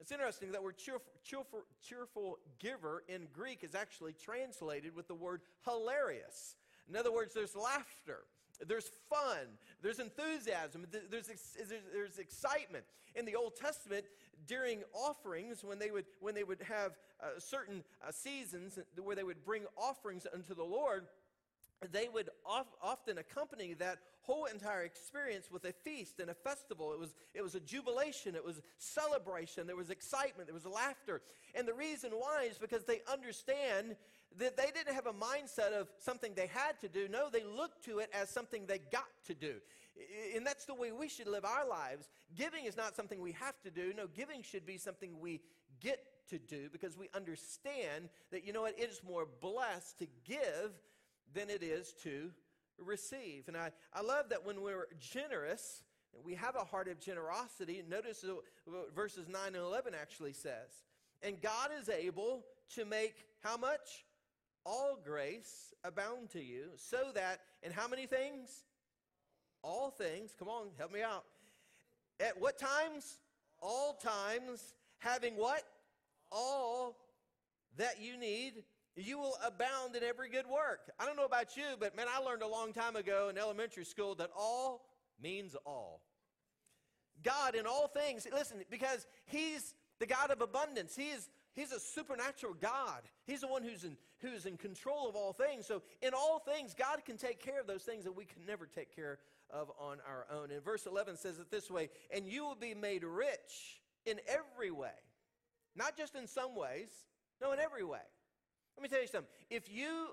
It's 0.00 0.10
interesting 0.12 0.52
that 0.52 0.62
word 0.62 0.76
cheerful, 0.76 1.12
cheerful, 1.22 1.62
cheerful 1.86 2.38
giver 2.58 3.04
in 3.08 3.28
Greek 3.32 3.62
is 3.62 3.74
actually 3.74 4.12
translated 4.12 4.94
with 4.94 5.08
the 5.08 5.14
word 5.14 5.42
hilarious. 5.64 6.56
In 6.88 6.96
other 6.96 7.12
words, 7.12 7.32
there's 7.32 7.54
laughter. 7.56 8.24
There's 8.66 8.90
fun, 9.10 9.58
there's 9.82 9.98
enthusiasm, 9.98 10.86
there's, 11.10 11.30
there's 11.92 12.18
excitement. 12.18 12.84
In 13.14 13.24
the 13.24 13.36
Old 13.36 13.56
Testament, 13.56 14.04
during 14.46 14.82
offerings, 14.92 15.62
when 15.62 15.78
they 15.78 15.90
would, 15.90 16.04
when 16.20 16.34
they 16.34 16.44
would 16.44 16.62
have 16.62 16.92
uh, 17.20 17.38
certain 17.38 17.84
uh, 18.06 18.10
seasons 18.10 18.78
where 19.02 19.16
they 19.16 19.22
would 19.22 19.44
bring 19.44 19.64
offerings 19.76 20.26
unto 20.32 20.54
the 20.54 20.64
Lord, 20.64 21.06
they 21.92 22.08
would 22.08 22.30
often 22.82 23.18
accompany 23.18 23.74
that 23.74 23.98
whole 24.22 24.46
entire 24.46 24.82
experience 24.82 25.50
with 25.50 25.64
a 25.64 25.72
feast 25.72 26.18
and 26.18 26.30
a 26.30 26.34
festival. 26.34 26.92
It 26.92 26.98
was, 26.98 27.14
it 27.34 27.42
was 27.42 27.54
a 27.54 27.60
jubilation, 27.60 28.34
it 28.34 28.44
was 28.44 28.62
celebration, 28.78 29.66
there 29.66 29.76
was 29.76 29.90
excitement, 29.90 30.48
there 30.48 30.54
was 30.54 30.66
laughter. 30.66 31.20
And 31.54 31.68
the 31.68 31.74
reason 31.74 32.12
why 32.12 32.46
is 32.50 32.56
because 32.56 32.84
they 32.84 33.02
understand 33.10 33.96
that 34.38 34.56
they 34.56 34.66
didn't 34.74 34.94
have 34.94 35.06
a 35.06 35.12
mindset 35.12 35.72
of 35.78 35.88
something 35.98 36.32
they 36.34 36.48
had 36.48 36.78
to 36.80 36.88
do. 36.88 37.08
No, 37.08 37.28
they 37.30 37.44
looked 37.44 37.84
to 37.84 37.98
it 37.98 38.10
as 38.12 38.30
something 38.30 38.66
they 38.66 38.80
got 38.90 39.08
to 39.26 39.34
do. 39.34 39.54
And 40.34 40.44
that's 40.46 40.64
the 40.64 40.74
way 40.74 40.90
we 40.90 41.08
should 41.08 41.28
live 41.28 41.44
our 41.44 41.68
lives. 41.68 42.08
Giving 42.36 42.64
is 42.64 42.76
not 42.76 42.96
something 42.96 43.20
we 43.20 43.32
have 43.32 43.60
to 43.62 43.70
do. 43.70 43.92
No, 43.96 44.06
giving 44.06 44.42
should 44.42 44.66
be 44.66 44.76
something 44.76 45.20
we 45.20 45.40
get 45.80 46.00
to 46.30 46.38
do 46.38 46.68
because 46.72 46.96
we 46.96 47.08
understand 47.14 48.08
that, 48.32 48.44
you 48.46 48.52
know 48.52 48.62
what, 48.62 48.78
it 48.78 48.90
is 48.90 49.02
more 49.06 49.26
blessed 49.40 49.98
to 50.00 50.06
give 50.24 50.72
than 51.32 51.48
it 51.50 51.62
is 51.62 51.94
to 52.02 52.30
receive. 52.78 53.44
And 53.48 53.56
I, 53.56 53.70
I 53.92 54.02
love 54.02 54.30
that 54.30 54.44
when 54.44 54.62
we're 54.62 54.86
generous, 54.98 55.82
we 56.24 56.34
have 56.34 56.56
a 56.56 56.64
heart 56.64 56.88
of 56.88 57.00
generosity. 57.00 57.82
Notice 57.88 58.24
what 58.64 58.94
verses 58.94 59.28
9 59.28 59.40
and 59.46 59.56
11 59.56 59.94
actually 59.94 60.32
says. 60.32 60.84
And 61.22 61.40
God 61.40 61.70
is 61.80 61.88
able 61.88 62.44
to 62.74 62.84
make 62.84 63.14
how 63.42 63.56
much? 63.56 64.04
All 64.64 64.98
grace 65.02 65.74
abound 65.84 66.30
to 66.30 66.42
you, 66.42 66.70
so 66.76 67.10
that 67.14 67.40
in 67.62 67.72
how 67.72 67.86
many 67.86 68.06
things? 68.06 68.64
All 69.62 69.90
things. 69.90 70.34
Come 70.38 70.48
on, 70.48 70.68
help 70.78 70.92
me 70.92 71.02
out. 71.02 71.24
At 72.20 72.40
what 72.40 72.58
times? 72.58 73.18
All 73.60 73.94
times. 73.94 74.74
Having 74.98 75.36
what? 75.36 75.62
All 76.32 76.96
that 77.76 78.00
you 78.00 78.16
need 78.16 78.64
you 78.96 79.18
will 79.18 79.36
abound 79.44 79.96
in 79.96 80.04
every 80.04 80.28
good 80.28 80.46
work. 80.46 80.90
I 81.00 81.06
don't 81.06 81.16
know 81.16 81.24
about 81.24 81.56
you, 81.56 81.64
but 81.78 81.96
man, 81.96 82.06
I 82.12 82.20
learned 82.20 82.42
a 82.42 82.48
long 82.48 82.72
time 82.72 82.96
ago 82.96 83.28
in 83.28 83.38
elementary 83.38 83.84
school 83.84 84.14
that 84.16 84.30
all 84.36 84.86
means 85.20 85.56
all. 85.66 86.00
God 87.22 87.54
in 87.54 87.66
all 87.66 87.88
things, 87.88 88.26
listen, 88.32 88.58
because 88.70 89.06
He's 89.26 89.74
the 89.98 90.06
God 90.06 90.30
of 90.30 90.40
abundance. 90.40 90.94
He 90.94 91.10
is 91.10 91.28
He's 91.54 91.72
a 91.72 91.80
supernatural 91.80 92.54
God. 92.60 93.02
He's 93.26 93.42
the 93.42 93.48
one 93.48 93.62
who's 93.62 93.84
in, 93.84 93.96
who's 94.20 94.44
in 94.44 94.56
control 94.56 95.08
of 95.08 95.14
all 95.14 95.32
things. 95.32 95.66
So, 95.66 95.82
in 96.02 96.12
all 96.12 96.40
things, 96.40 96.74
God 96.74 97.04
can 97.04 97.16
take 97.16 97.40
care 97.40 97.60
of 97.60 97.66
those 97.66 97.82
things 97.82 98.04
that 98.04 98.16
we 98.16 98.24
can 98.24 98.44
never 98.46 98.66
take 98.66 98.94
care 98.94 99.18
of 99.50 99.70
on 99.78 99.98
our 100.08 100.26
own. 100.32 100.50
And 100.50 100.62
verse 100.64 100.86
11 100.86 101.16
says 101.16 101.38
it 101.38 101.50
this 101.50 101.70
way 101.70 101.90
And 102.12 102.26
you 102.26 102.44
will 102.44 102.56
be 102.56 102.74
made 102.74 103.04
rich 103.04 103.80
in 104.04 104.20
every 104.26 104.72
way, 104.72 104.90
not 105.76 105.96
just 105.96 106.16
in 106.16 106.26
some 106.26 106.56
ways, 106.56 106.88
no, 107.40 107.52
in 107.52 107.60
every 107.60 107.84
way. 107.84 107.98
Let 108.76 108.82
me 108.82 108.88
tell 108.88 109.02
you 109.02 109.06
something. 109.06 109.30
If 109.50 109.70
you, 109.70 110.08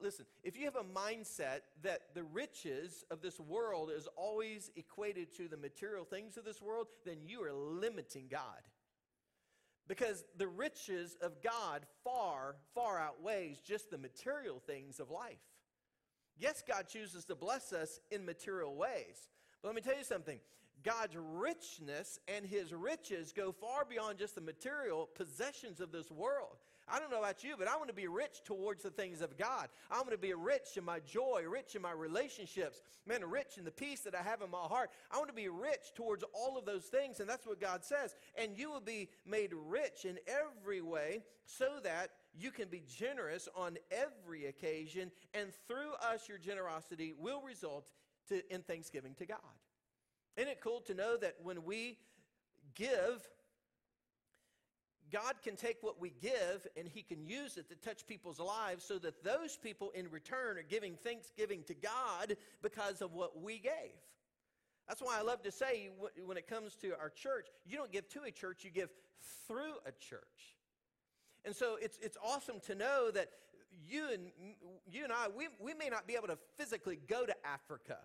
listen, 0.00 0.26
if 0.42 0.58
you 0.58 0.66
have 0.66 0.76
a 0.76 0.84
mindset 0.84 1.60
that 1.82 2.14
the 2.14 2.22
riches 2.22 3.02
of 3.10 3.22
this 3.22 3.40
world 3.40 3.90
is 3.90 4.06
always 4.14 4.70
equated 4.76 5.34
to 5.38 5.48
the 5.48 5.56
material 5.56 6.04
things 6.04 6.36
of 6.36 6.44
this 6.44 6.60
world, 6.60 6.88
then 7.06 7.16
you 7.26 7.42
are 7.42 7.52
limiting 7.52 8.26
God. 8.30 8.60
Because 9.86 10.24
the 10.36 10.48
riches 10.48 11.16
of 11.20 11.42
God 11.42 11.86
far, 12.02 12.56
far 12.74 12.98
outweighs 12.98 13.58
just 13.58 13.90
the 13.90 13.98
material 13.98 14.60
things 14.66 14.98
of 14.98 15.10
life. 15.10 15.38
Yes, 16.38 16.62
God 16.66 16.88
chooses 16.88 17.24
to 17.26 17.34
bless 17.34 17.72
us 17.72 18.00
in 18.10 18.24
material 18.24 18.74
ways. 18.74 19.28
But 19.62 19.68
let 19.68 19.76
me 19.76 19.82
tell 19.82 19.96
you 19.96 20.04
something 20.04 20.40
God's 20.82 21.16
richness 21.16 22.18
and 22.28 22.44
his 22.44 22.72
riches 22.72 23.32
go 23.32 23.52
far 23.52 23.84
beyond 23.84 24.18
just 24.18 24.34
the 24.34 24.40
material 24.40 25.08
possessions 25.14 25.80
of 25.80 25.92
this 25.92 26.10
world. 26.10 26.56
I 26.86 26.98
don't 26.98 27.10
know 27.10 27.18
about 27.18 27.42
you, 27.42 27.54
but 27.58 27.66
I 27.66 27.76
want 27.76 27.88
to 27.88 27.94
be 27.94 28.08
rich 28.08 28.42
towards 28.44 28.82
the 28.82 28.90
things 28.90 29.22
of 29.22 29.38
God. 29.38 29.68
I 29.90 29.96
want 29.96 30.10
to 30.10 30.18
be 30.18 30.34
rich 30.34 30.76
in 30.76 30.84
my 30.84 31.00
joy, 31.00 31.44
rich 31.48 31.74
in 31.74 31.82
my 31.82 31.92
relationships, 31.92 32.82
man, 33.06 33.24
rich 33.24 33.56
in 33.56 33.64
the 33.64 33.70
peace 33.70 34.00
that 34.00 34.14
I 34.14 34.22
have 34.22 34.42
in 34.42 34.50
my 34.50 34.58
heart. 34.58 34.90
I 35.10 35.16
want 35.16 35.28
to 35.28 35.34
be 35.34 35.48
rich 35.48 35.94
towards 35.94 36.24
all 36.34 36.58
of 36.58 36.66
those 36.66 36.84
things, 36.84 37.20
and 37.20 37.28
that's 37.28 37.46
what 37.46 37.60
God 37.60 37.84
says. 37.84 38.14
And 38.36 38.58
you 38.58 38.70
will 38.70 38.80
be 38.80 39.08
made 39.26 39.52
rich 39.54 40.04
in 40.04 40.18
every 40.26 40.82
way 40.82 41.22
so 41.46 41.78
that 41.82 42.10
you 42.38 42.50
can 42.50 42.68
be 42.68 42.82
generous 42.86 43.48
on 43.54 43.78
every 43.90 44.46
occasion, 44.46 45.10
and 45.32 45.52
through 45.66 45.92
us, 46.02 46.28
your 46.28 46.38
generosity 46.38 47.14
will 47.18 47.40
result 47.40 47.88
to, 48.28 48.42
in 48.52 48.62
thanksgiving 48.62 49.14
to 49.14 49.26
God. 49.26 49.38
Isn't 50.36 50.50
it 50.50 50.60
cool 50.60 50.80
to 50.82 50.94
know 50.94 51.16
that 51.16 51.36
when 51.42 51.64
we 51.64 51.96
give, 52.74 53.28
God 55.12 55.34
can 55.42 55.56
take 55.56 55.78
what 55.80 56.00
we 56.00 56.12
give 56.20 56.66
and 56.76 56.88
He 56.88 57.02
can 57.02 57.24
use 57.24 57.56
it 57.56 57.68
to 57.68 57.76
touch 57.76 58.06
people's 58.06 58.40
lives 58.40 58.84
so 58.84 58.98
that 58.98 59.22
those 59.22 59.56
people 59.56 59.90
in 59.94 60.10
return 60.10 60.56
are 60.58 60.62
giving 60.62 60.96
thanksgiving 60.96 61.62
to 61.64 61.74
God 61.74 62.36
because 62.62 63.02
of 63.02 63.12
what 63.12 63.42
we 63.42 63.58
gave. 63.58 63.94
That's 64.88 65.00
why 65.00 65.18
I 65.18 65.22
love 65.22 65.42
to 65.42 65.52
say 65.52 65.90
when 66.24 66.36
it 66.36 66.46
comes 66.46 66.74
to 66.76 66.92
our 67.00 67.08
church, 67.10 67.48
you 67.64 67.76
don't 67.76 67.92
give 67.92 68.08
to 68.10 68.22
a 68.24 68.30
church, 68.30 68.64
you 68.64 68.70
give 68.70 68.90
through 69.46 69.74
a 69.86 69.92
church. 69.92 70.54
And 71.44 71.54
so 71.54 71.76
it's, 71.80 71.98
it's 72.02 72.16
awesome 72.22 72.60
to 72.66 72.74
know 72.74 73.10
that 73.10 73.28
you 73.88 74.08
and, 74.12 74.30
you 74.90 75.04
and 75.04 75.12
I, 75.12 75.26
we, 75.34 75.48
we 75.58 75.74
may 75.74 75.88
not 75.88 76.06
be 76.06 76.14
able 76.14 76.28
to 76.28 76.38
physically 76.56 76.98
go 77.08 77.26
to 77.26 77.34
Africa 77.46 77.98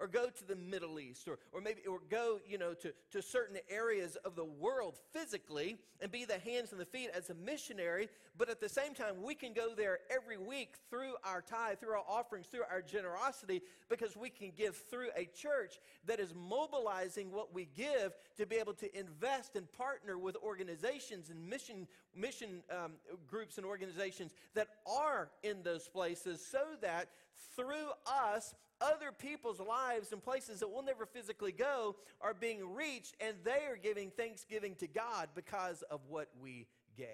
or 0.00 0.06
go 0.06 0.28
to 0.28 0.46
the 0.46 0.56
Middle 0.56 0.98
East 0.98 1.28
or, 1.28 1.38
or 1.52 1.60
maybe 1.60 1.82
or 1.86 2.00
go 2.10 2.38
you 2.46 2.58
know 2.58 2.74
to, 2.74 2.92
to 3.12 3.22
certain 3.22 3.56
areas 3.68 4.16
of 4.24 4.34
the 4.34 4.44
world 4.44 4.96
physically 5.12 5.76
and 6.00 6.10
be 6.10 6.24
the 6.24 6.38
hands 6.38 6.72
and 6.72 6.80
the 6.80 6.84
feet 6.84 7.10
as 7.14 7.30
a 7.30 7.34
missionary 7.34 8.08
but 8.36 8.50
at 8.50 8.60
the 8.60 8.68
same 8.68 8.94
time 8.94 9.22
we 9.22 9.34
can 9.34 9.52
go 9.52 9.74
there 9.74 10.00
every 10.10 10.36
week 10.36 10.74
through 10.90 11.14
our 11.24 11.40
tithe 11.40 11.78
through 11.78 11.92
our 11.92 12.04
offerings 12.08 12.46
through 12.46 12.64
our 12.70 12.82
generosity 12.82 13.62
because 13.88 14.16
we 14.16 14.28
can 14.28 14.50
give 14.56 14.76
through 14.76 15.08
a 15.16 15.26
church 15.26 15.78
that 16.06 16.18
is 16.18 16.34
mobilizing 16.34 17.30
what 17.30 17.54
we 17.54 17.68
give 17.76 18.12
to 18.36 18.46
be 18.46 18.56
able 18.56 18.74
to 18.74 18.98
invest 18.98 19.56
and 19.56 19.70
partner 19.72 20.18
with 20.18 20.36
organizations 20.36 21.30
and 21.30 21.48
mission 21.48 21.86
mission 22.16 22.62
um, 22.70 22.92
groups 23.26 23.58
and 23.58 23.66
organizations 23.66 24.32
that 24.54 24.68
are 24.86 25.30
in 25.42 25.62
those 25.62 25.88
places 25.88 26.44
so 26.44 26.60
that 26.80 27.08
through 27.56 27.90
us 28.06 28.54
other 28.84 29.10
people's 29.12 29.60
lives 29.60 30.12
and 30.12 30.22
places 30.22 30.60
that 30.60 30.68
we'll 30.68 30.82
never 30.82 31.06
physically 31.06 31.52
go 31.52 31.96
are 32.20 32.34
being 32.34 32.74
reached, 32.74 33.16
and 33.20 33.36
they 33.44 33.66
are 33.68 33.78
giving 33.80 34.10
thanksgiving 34.10 34.74
to 34.76 34.86
God 34.86 35.28
because 35.34 35.82
of 35.90 36.00
what 36.08 36.28
we 36.40 36.66
gave. 36.96 37.06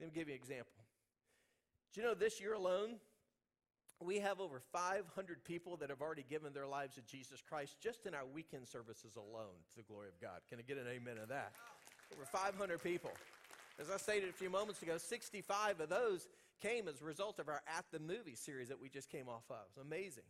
Let 0.00 0.06
me 0.06 0.12
give 0.14 0.28
you 0.28 0.34
an 0.34 0.40
example. 0.40 0.72
Do 1.92 2.00
you 2.00 2.06
know 2.06 2.14
this 2.14 2.40
year 2.40 2.54
alone, 2.54 2.96
we 4.00 4.20
have 4.20 4.40
over 4.40 4.60
500 4.72 5.44
people 5.44 5.76
that 5.78 5.90
have 5.90 6.00
already 6.00 6.24
given 6.28 6.52
their 6.52 6.66
lives 6.66 6.94
to 6.94 7.02
Jesus 7.02 7.42
Christ 7.42 7.76
just 7.80 8.06
in 8.06 8.14
our 8.14 8.26
weekend 8.26 8.68
services 8.68 9.16
alone, 9.16 9.58
to 9.70 9.76
the 9.76 9.82
glory 9.82 10.08
of 10.08 10.20
God. 10.20 10.40
Can 10.48 10.58
I 10.58 10.62
get 10.62 10.76
an 10.76 10.86
amen 10.88 11.16
of 11.20 11.28
that? 11.30 11.52
Over 12.14 12.24
500 12.24 12.82
people. 12.82 13.10
As 13.80 13.90
I 13.90 13.96
stated 13.96 14.28
a 14.28 14.32
few 14.32 14.50
moments 14.50 14.82
ago, 14.82 14.98
65 14.98 15.80
of 15.80 15.88
those 15.88 16.28
came 16.60 16.88
as 16.88 17.00
a 17.00 17.04
result 17.04 17.38
of 17.38 17.48
our 17.48 17.62
At 17.66 17.84
the 17.92 17.98
Movie 17.98 18.34
series 18.34 18.68
that 18.68 18.80
we 18.80 18.88
just 18.88 19.10
came 19.10 19.28
off 19.28 19.44
of. 19.50 19.58
It's 19.68 19.78
amazing. 19.78 20.24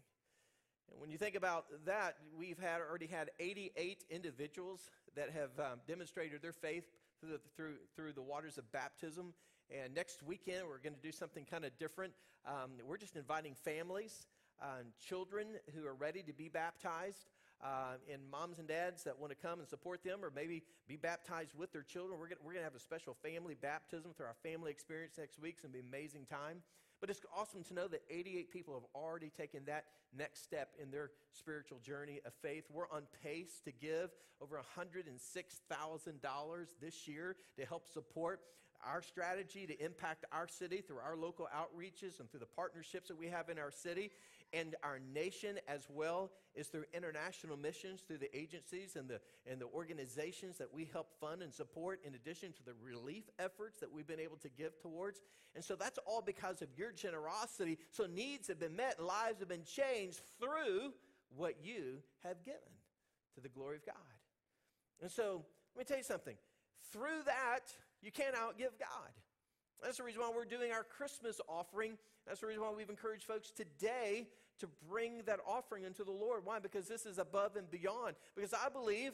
And 0.90 1.00
when 1.00 1.11
you 1.11 1.18
think 1.18 1.35
about 1.35 1.66
that, 1.87 2.16
we've 2.37 2.58
had 2.58 2.80
already 2.80 3.06
had 3.06 3.30
88 3.38 4.04
individuals 4.11 4.90
that 5.16 5.30
have 5.30 5.50
um, 5.58 5.80
demonstrated 5.87 6.42
their 6.42 6.52
faith 6.52 6.85
through 7.20 7.30
the, 7.32 7.40
through, 7.56 7.75
through 7.97 8.12
the 8.12 8.23
waters 8.23 8.58
of 8.58 8.70
baptism. 8.73 9.35
And 9.70 9.94
next 9.94 10.23
weekend, 10.23 10.66
we're 10.66 10.78
going 10.78 10.94
to 10.94 11.02
do 11.02 11.12
something 11.12 11.44
kind 11.44 11.64
of 11.64 11.76
different. 11.78 12.12
Um, 12.47 12.73
we're 12.87 12.97
just 12.97 13.16
inviting 13.16 13.54
families 13.54 14.26
uh, 14.62 14.80
and 14.80 14.88
children 14.99 15.47
who 15.75 15.87
are 15.87 15.94
ready 15.94 16.23
to 16.23 16.32
be 16.32 16.49
baptized 16.49 17.26
uh, 17.62 17.94
and 18.12 18.22
moms 18.30 18.58
and 18.58 18.68
dads 18.68 19.04
that 19.04 19.18
want 19.18 19.30
to 19.30 19.36
come 19.36 19.58
and 19.58 19.68
support 19.68 20.02
them 20.04 20.24
or 20.24 20.30
maybe 20.34 20.62
be 20.86 20.96
baptized 20.96 21.54
with 21.56 21.72
their 21.72 21.82
children. 21.82 22.18
We're 22.18 22.28
going 22.28 22.38
we're 22.44 22.54
to 22.54 22.62
have 22.62 22.74
a 22.74 22.80
special 22.80 23.16
family 23.22 23.54
baptism 23.60 24.12
through 24.16 24.26
our 24.26 24.36
family 24.42 24.70
experience 24.70 25.14
next 25.18 25.40
week. 25.40 25.54
It's 25.54 25.62
going 25.62 25.72
to 25.72 25.78
be 25.78 25.80
an 25.80 25.88
amazing 25.88 26.26
time. 26.30 26.62
But 27.00 27.10
it's 27.10 27.20
awesome 27.36 27.62
to 27.64 27.74
know 27.74 27.86
that 27.88 28.02
88 28.10 28.50
people 28.50 28.74
have 28.74 28.82
already 28.94 29.30
taken 29.30 29.64
that 29.66 29.84
next 30.16 30.42
step 30.42 30.70
in 30.82 30.90
their 30.90 31.10
spiritual 31.32 31.78
journey 31.78 32.20
of 32.26 32.32
faith. 32.42 32.64
We're 32.72 32.90
on 32.90 33.02
pace 33.22 33.60
to 33.64 33.72
give 33.72 34.10
over 34.42 34.60
$106,000 34.76 36.66
this 36.80 37.06
year 37.06 37.36
to 37.56 37.64
help 37.64 37.88
support 37.88 38.40
our 38.84 39.02
strategy 39.02 39.66
to 39.66 39.84
impact 39.84 40.24
our 40.32 40.46
city 40.46 40.80
through 40.80 40.98
our 40.98 41.16
local 41.16 41.48
outreaches 41.54 42.20
and 42.20 42.30
through 42.30 42.40
the 42.40 42.46
partnerships 42.46 43.08
that 43.08 43.18
we 43.18 43.26
have 43.26 43.48
in 43.48 43.58
our 43.58 43.72
city 43.72 44.10
and 44.52 44.75
our 44.83 44.99
nation 45.14 45.59
as 45.69 45.87
well 45.88 46.31
is 46.55 46.69
through 46.69 46.85
international 46.95 47.57
missions, 47.57 48.00
through 48.00 48.19
the 48.19 48.37
agencies 48.37 48.97
and 48.97 49.09
the, 49.09 49.21
and 49.50 49.61
the 49.61 49.67
organizations 49.67 50.59
that 50.59 50.73
we 50.73 50.88
help 50.93 51.09
fund 51.21 51.43
and 51.43 51.52
support, 51.52 52.00
in 52.05 52.14
addition 52.14 52.52
to 52.52 52.64
the 52.64 52.73
relief 52.83 53.25
efforts 53.38 53.81
that 53.81 53.93
we've 53.93 54.07
been 54.07 54.21
able 54.21 54.37
to 54.38 54.49
give 54.49 54.78
towards. 54.81 55.21
And 55.55 55.64
so 55.64 55.76
that's 55.76 55.99
all 56.07 56.23
because 56.23 56.62
of 56.62 56.69
your 56.76 56.93
generosity. 56.93 57.78
So 57.90 58.07
needs 58.07 58.49
have 58.49 58.59
been 58.59 58.76
met, 58.76 59.00
lives 59.02 59.40
have 59.40 59.49
been 59.49 59.64
changed 59.64 60.21
through 60.38 60.93
what 61.37 61.57
you 61.62 61.99
have 62.25 62.45
given 62.45 62.61
to 63.35 63.40
the 63.40 63.49
glory 63.49 63.76
of 63.76 63.87
God. 63.87 63.97
And 65.00 65.11
so 65.11 65.45
let 65.76 65.81
me 65.81 65.85
tell 65.85 65.99
you 65.99 66.05
something. 66.05 66.37
Through 66.93 67.23
that, 67.26 67.73
you 68.02 68.11
can't 68.11 68.35
outgive 68.35 68.78
God. 68.78 69.11
That's 69.82 69.99
the 69.99 70.04
reason 70.04 70.20
why 70.20 70.30
we're 70.35 70.44
doing 70.44 70.73
our 70.73 70.85
Christmas 70.85 71.40
offering. 71.49 71.99
That's 72.26 72.40
the 72.40 72.47
reason 72.47 72.62
why 72.62 72.73
we've 72.76 72.90
encouraged 72.90 73.25
folks 73.25 73.50
today 73.50 74.26
to 74.58 74.68
bring 74.88 75.23
that 75.26 75.38
offering 75.47 75.85
into 75.85 76.04
the 76.04 76.11
Lord. 76.11 76.44
Why? 76.44 76.58
Because 76.58 76.88
this 76.88 77.06
is 77.06 77.18
above 77.18 77.56
and 77.56 77.70
beyond. 77.70 78.16
Because 78.35 78.52
I 78.52 78.68
believe 78.68 79.12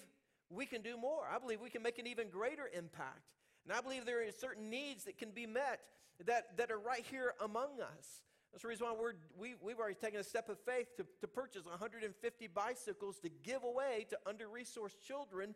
we 0.50 0.66
can 0.66 0.82
do 0.82 0.96
more. 0.96 1.24
I 1.30 1.38
believe 1.38 1.60
we 1.60 1.70
can 1.70 1.82
make 1.82 1.98
an 1.98 2.06
even 2.06 2.28
greater 2.28 2.70
impact. 2.76 3.32
And 3.64 3.72
I 3.72 3.80
believe 3.80 4.06
there 4.06 4.22
are 4.26 4.32
certain 4.32 4.70
needs 4.70 5.04
that 5.04 5.18
can 5.18 5.30
be 5.30 5.46
met 5.46 5.80
that, 6.26 6.56
that 6.56 6.70
are 6.70 6.78
right 6.78 7.04
here 7.10 7.34
among 7.42 7.80
us. 7.80 8.22
That's 8.52 8.62
the 8.62 8.68
reason 8.68 8.86
why 8.86 8.94
we're, 8.98 9.14
we, 9.36 9.54
we've 9.60 9.78
already 9.78 9.96
taken 9.96 10.20
a 10.20 10.24
step 10.24 10.48
of 10.48 10.58
faith 10.60 10.96
to, 10.96 11.06
to 11.20 11.26
purchase 11.26 11.66
150 11.66 12.46
bicycles 12.48 13.18
to 13.20 13.28
give 13.42 13.64
away 13.64 14.06
to 14.10 14.18
under 14.26 14.46
resourced 14.46 15.00
children 15.04 15.54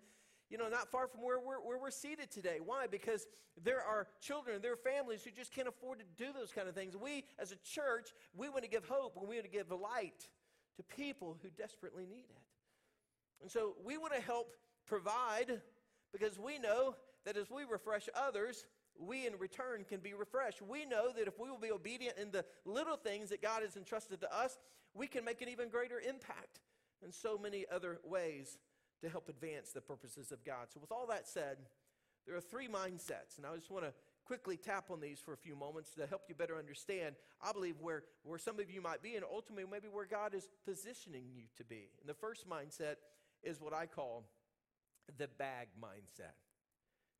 you 0.50 0.56
know, 0.58 0.68
not 0.68 0.90
far 0.90 1.06
from 1.06 1.22
where 1.22 1.38
we're, 1.38 1.60
where 1.60 1.78
we're 1.78 1.90
seated 1.90 2.30
today. 2.30 2.58
Why? 2.64 2.86
Because 2.86 3.26
there 3.62 3.82
are 3.82 4.06
children, 4.20 4.60
there 4.62 4.72
are 4.72 4.76
families 4.76 5.22
who 5.22 5.30
just 5.30 5.52
can't 5.52 5.68
afford 5.68 5.98
to 5.98 6.04
do 6.16 6.32
those 6.32 6.52
kind 6.52 6.68
of 6.68 6.74
things. 6.74 6.96
We, 6.96 7.24
as 7.38 7.52
a 7.52 7.56
church, 7.56 8.10
we 8.34 8.48
want 8.48 8.64
to 8.64 8.70
give 8.70 8.84
hope 8.84 9.16
and 9.18 9.28
we 9.28 9.36
want 9.36 9.44
to 9.44 9.50
give 9.50 9.70
light 9.70 10.28
to 10.76 10.82
people 10.82 11.36
who 11.42 11.48
desperately 11.50 12.06
need 12.06 12.24
it. 12.30 12.42
And 13.42 13.50
so 13.50 13.74
we 13.84 13.98
want 13.98 14.14
to 14.14 14.20
help 14.20 14.56
provide 14.86 15.60
because 16.12 16.38
we 16.38 16.58
know 16.58 16.94
that 17.24 17.36
as 17.36 17.50
we 17.50 17.64
refresh 17.64 18.08
others, 18.14 18.64
we 18.98 19.26
in 19.26 19.34
return 19.38 19.84
can 19.88 20.00
be 20.00 20.14
refreshed. 20.14 20.62
We 20.62 20.84
know 20.84 21.12
that 21.16 21.28
if 21.28 21.38
we 21.38 21.50
will 21.50 21.58
be 21.58 21.70
obedient 21.70 22.18
in 22.18 22.30
the 22.30 22.44
little 22.64 22.96
things 22.96 23.28
that 23.30 23.42
God 23.42 23.62
has 23.62 23.76
entrusted 23.76 24.20
to 24.22 24.34
us, 24.34 24.58
we 24.94 25.06
can 25.06 25.24
make 25.24 25.42
an 25.42 25.48
even 25.48 25.68
greater 25.68 26.00
impact 26.00 26.60
in 27.04 27.12
so 27.12 27.38
many 27.38 27.64
other 27.72 27.98
ways 28.02 28.58
to 29.02 29.08
help 29.08 29.28
advance 29.28 29.70
the 29.70 29.80
purposes 29.80 30.32
of 30.32 30.44
God. 30.44 30.68
So, 30.72 30.80
with 30.80 30.92
all 30.92 31.06
that 31.08 31.28
said, 31.28 31.58
there 32.26 32.36
are 32.36 32.40
three 32.40 32.68
mindsets, 32.68 33.38
and 33.38 33.46
I 33.46 33.54
just 33.56 33.70
want 33.70 33.84
to 33.84 33.92
quickly 34.24 34.58
tap 34.58 34.90
on 34.90 35.00
these 35.00 35.18
for 35.18 35.32
a 35.32 35.36
few 35.36 35.56
moments 35.56 35.90
to 35.92 36.06
help 36.06 36.22
you 36.28 36.34
better 36.34 36.58
understand, 36.58 37.14
I 37.42 37.52
believe, 37.52 37.76
where, 37.80 38.02
where 38.24 38.38
some 38.38 38.60
of 38.60 38.70
you 38.70 38.82
might 38.82 39.02
be, 39.02 39.16
and 39.16 39.24
ultimately, 39.24 39.64
maybe 39.70 39.88
where 39.88 40.04
God 40.04 40.34
is 40.34 40.48
positioning 40.66 41.24
you 41.34 41.44
to 41.56 41.64
be. 41.64 41.88
And 42.00 42.08
the 42.08 42.14
first 42.14 42.48
mindset 42.48 42.96
is 43.42 43.60
what 43.60 43.72
I 43.72 43.86
call 43.86 44.24
the 45.16 45.28
bag 45.38 45.68
mindset. 45.82 46.36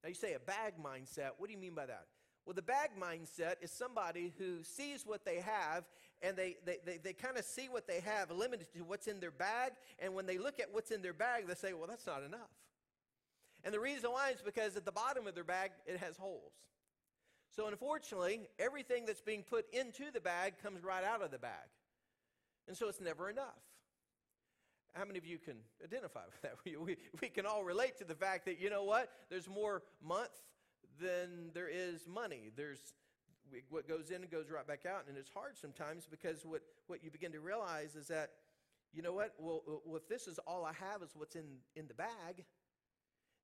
Now, 0.02 0.10
you 0.10 0.14
say 0.14 0.34
a 0.34 0.38
bag 0.38 0.74
mindset. 0.82 1.30
What 1.38 1.46
do 1.46 1.52
you 1.52 1.58
mean 1.58 1.74
by 1.74 1.86
that? 1.86 2.06
Well, 2.44 2.54
the 2.54 2.62
bag 2.62 2.90
mindset 2.98 3.56
is 3.60 3.70
somebody 3.70 4.32
who 4.38 4.62
sees 4.62 5.04
what 5.04 5.24
they 5.24 5.40
have 5.40 5.84
and 6.22 6.36
they, 6.36 6.56
they, 6.64 6.78
they, 6.84 6.98
they 6.98 7.12
kind 7.12 7.36
of 7.36 7.44
see 7.44 7.68
what 7.68 7.86
they 7.86 8.00
have 8.00 8.30
limited 8.30 8.72
to 8.74 8.80
what's 8.80 9.06
in 9.06 9.20
their 9.20 9.30
bag. 9.30 9.72
And 9.98 10.14
when 10.14 10.26
they 10.26 10.38
look 10.38 10.58
at 10.60 10.66
what's 10.72 10.90
in 10.90 11.02
their 11.02 11.12
bag, 11.12 11.46
they 11.46 11.54
say, 11.54 11.72
well, 11.72 11.86
that's 11.88 12.06
not 12.06 12.22
enough. 12.22 12.50
And 13.64 13.72
the 13.72 13.80
reason 13.80 14.10
why 14.10 14.30
is 14.30 14.42
because 14.42 14.76
at 14.76 14.84
the 14.84 14.92
bottom 14.92 15.26
of 15.26 15.34
their 15.34 15.44
bag, 15.44 15.70
it 15.86 15.98
has 15.98 16.16
holes. 16.16 16.52
So, 17.56 17.66
unfortunately, 17.66 18.48
everything 18.58 19.06
that's 19.06 19.20
being 19.20 19.42
put 19.42 19.66
into 19.72 20.10
the 20.12 20.20
bag 20.20 20.54
comes 20.62 20.84
right 20.84 21.02
out 21.02 21.22
of 21.22 21.30
the 21.30 21.38
bag. 21.38 21.68
And 22.68 22.76
so 22.76 22.88
it's 22.88 23.00
never 23.00 23.30
enough. 23.30 23.58
How 24.92 25.04
many 25.04 25.18
of 25.18 25.26
you 25.26 25.38
can 25.38 25.56
identify 25.82 26.20
with 26.26 26.42
that? 26.42 26.52
We, 26.64 26.76
we, 26.76 26.96
we 27.20 27.28
can 27.28 27.46
all 27.46 27.64
relate 27.64 27.98
to 27.98 28.04
the 28.04 28.14
fact 28.14 28.44
that, 28.46 28.60
you 28.60 28.70
know 28.70 28.84
what? 28.84 29.10
There's 29.30 29.48
more 29.48 29.82
month 30.06 30.30
than 31.00 31.50
there 31.54 31.68
is 31.68 32.06
money. 32.06 32.50
There's 32.56 32.80
what 33.70 33.88
goes 33.88 34.10
in 34.10 34.22
and 34.22 34.30
goes 34.30 34.50
right 34.50 34.66
back 34.66 34.86
out. 34.86 35.04
And 35.08 35.16
it's 35.16 35.30
hard 35.30 35.56
sometimes 35.56 36.06
because 36.10 36.44
what, 36.44 36.62
what 36.86 37.02
you 37.02 37.10
begin 37.10 37.32
to 37.32 37.40
realize 37.40 37.94
is 37.94 38.08
that, 38.08 38.30
you 38.92 39.02
know 39.02 39.12
what? 39.12 39.34
Well, 39.38 39.62
well, 39.84 39.96
if 39.96 40.08
this 40.08 40.26
is 40.26 40.38
all 40.46 40.64
I 40.64 40.72
have 40.72 41.02
is 41.02 41.10
what's 41.14 41.36
in, 41.36 41.58
in 41.76 41.88
the 41.88 41.94
bag, 41.94 42.44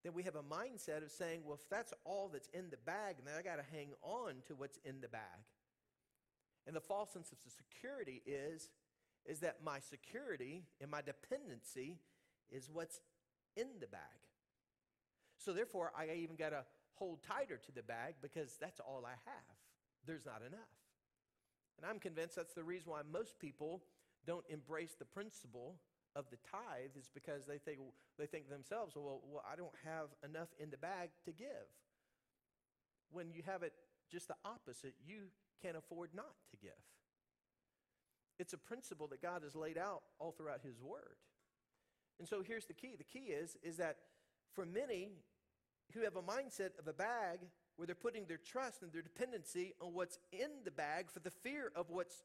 then 0.02 0.12
we 0.12 0.22
have 0.24 0.36
a 0.36 0.42
mindset 0.42 1.02
of 1.02 1.10
saying, 1.10 1.40
well, 1.44 1.58
if 1.60 1.68
that's 1.68 1.92
all 2.04 2.30
that's 2.32 2.48
in 2.52 2.70
the 2.70 2.76
bag, 2.84 3.16
then 3.24 3.34
I 3.38 3.42
got 3.42 3.56
to 3.56 3.76
hang 3.76 3.88
on 4.02 4.42
to 4.48 4.54
what's 4.54 4.78
in 4.84 5.00
the 5.00 5.08
bag. 5.08 5.20
And 6.66 6.74
the 6.74 6.80
false 6.80 7.12
sense 7.12 7.32
of 7.32 7.38
security 7.50 8.22
is 8.26 8.70
is 9.26 9.40
that 9.40 9.56
my 9.64 9.80
security 9.80 10.64
and 10.80 10.90
my 10.90 11.00
dependency 11.00 11.98
is 12.50 12.68
what's 12.70 13.00
in 13.56 13.66
the 13.80 13.86
bag. 13.86 14.00
So 15.38 15.52
therefore, 15.52 15.92
I 15.96 16.06
even 16.14 16.36
got 16.36 16.50
to 16.50 16.64
hold 16.94 17.22
tighter 17.22 17.56
to 17.56 17.72
the 17.72 17.82
bag 17.82 18.16
because 18.22 18.56
that's 18.60 18.80
all 18.80 19.04
I 19.06 19.16
have. 19.24 19.56
There's 20.06 20.26
not 20.26 20.42
enough. 20.46 20.74
And 21.78 21.86
I'm 21.86 21.98
convinced 21.98 22.36
that's 22.36 22.54
the 22.54 22.64
reason 22.64 22.90
why 22.90 23.00
most 23.10 23.38
people 23.38 23.82
don't 24.26 24.44
embrace 24.48 24.94
the 24.98 25.04
principle 25.04 25.76
of 26.16 26.26
the 26.30 26.36
tithe 26.50 26.96
is 26.98 27.10
because 27.12 27.46
they 27.46 27.58
think 27.58 27.78
they 28.18 28.26
think 28.26 28.48
themselves, 28.48 28.94
well, 28.94 29.20
well, 29.28 29.42
I 29.50 29.56
don't 29.56 29.74
have 29.84 30.08
enough 30.24 30.48
in 30.60 30.70
the 30.70 30.76
bag 30.76 31.10
to 31.24 31.32
give. 31.32 31.68
When 33.10 33.30
you 33.32 33.42
have 33.46 33.62
it 33.62 33.72
just 34.10 34.28
the 34.28 34.36
opposite, 34.44 34.94
you 35.04 35.30
can't 35.62 35.76
afford 35.76 36.10
not 36.14 36.34
to 36.50 36.56
give. 36.56 36.72
It's 38.38 38.52
a 38.52 38.58
principle 38.58 39.08
that 39.08 39.22
God 39.22 39.42
has 39.42 39.54
laid 39.54 39.78
out 39.78 40.02
all 40.18 40.32
throughout 40.32 40.60
His 40.62 40.80
Word. 40.80 41.16
And 42.18 42.28
so 42.28 42.42
here's 42.42 42.66
the 42.66 42.74
key 42.74 42.94
the 42.96 43.04
key 43.04 43.32
is, 43.32 43.56
is 43.62 43.76
that 43.78 43.96
for 44.54 44.64
many 44.64 45.10
who 45.92 46.02
have 46.02 46.16
a 46.16 46.22
mindset 46.22 46.78
of 46.78 46.86
a 46.88 46.92
bag 46.92 47.40
where 47.76 47.86
they're 47.86 47.94
putting 47.94 48.26
their 48.26 48.38
trust 48.38 48.82
and 48.82 48.92
their 48.92 49.02
dependency 49.02 49.74
on 49.80 49.94
what's 49.94 50.18
in 50.32 50.50
the 50.64 50.70
bag 50.70 51.10
for 51.10 51.20
the 51.20 51.30
fear 51.30 51.72
of 51.74 51.90
what's 51.90 52.22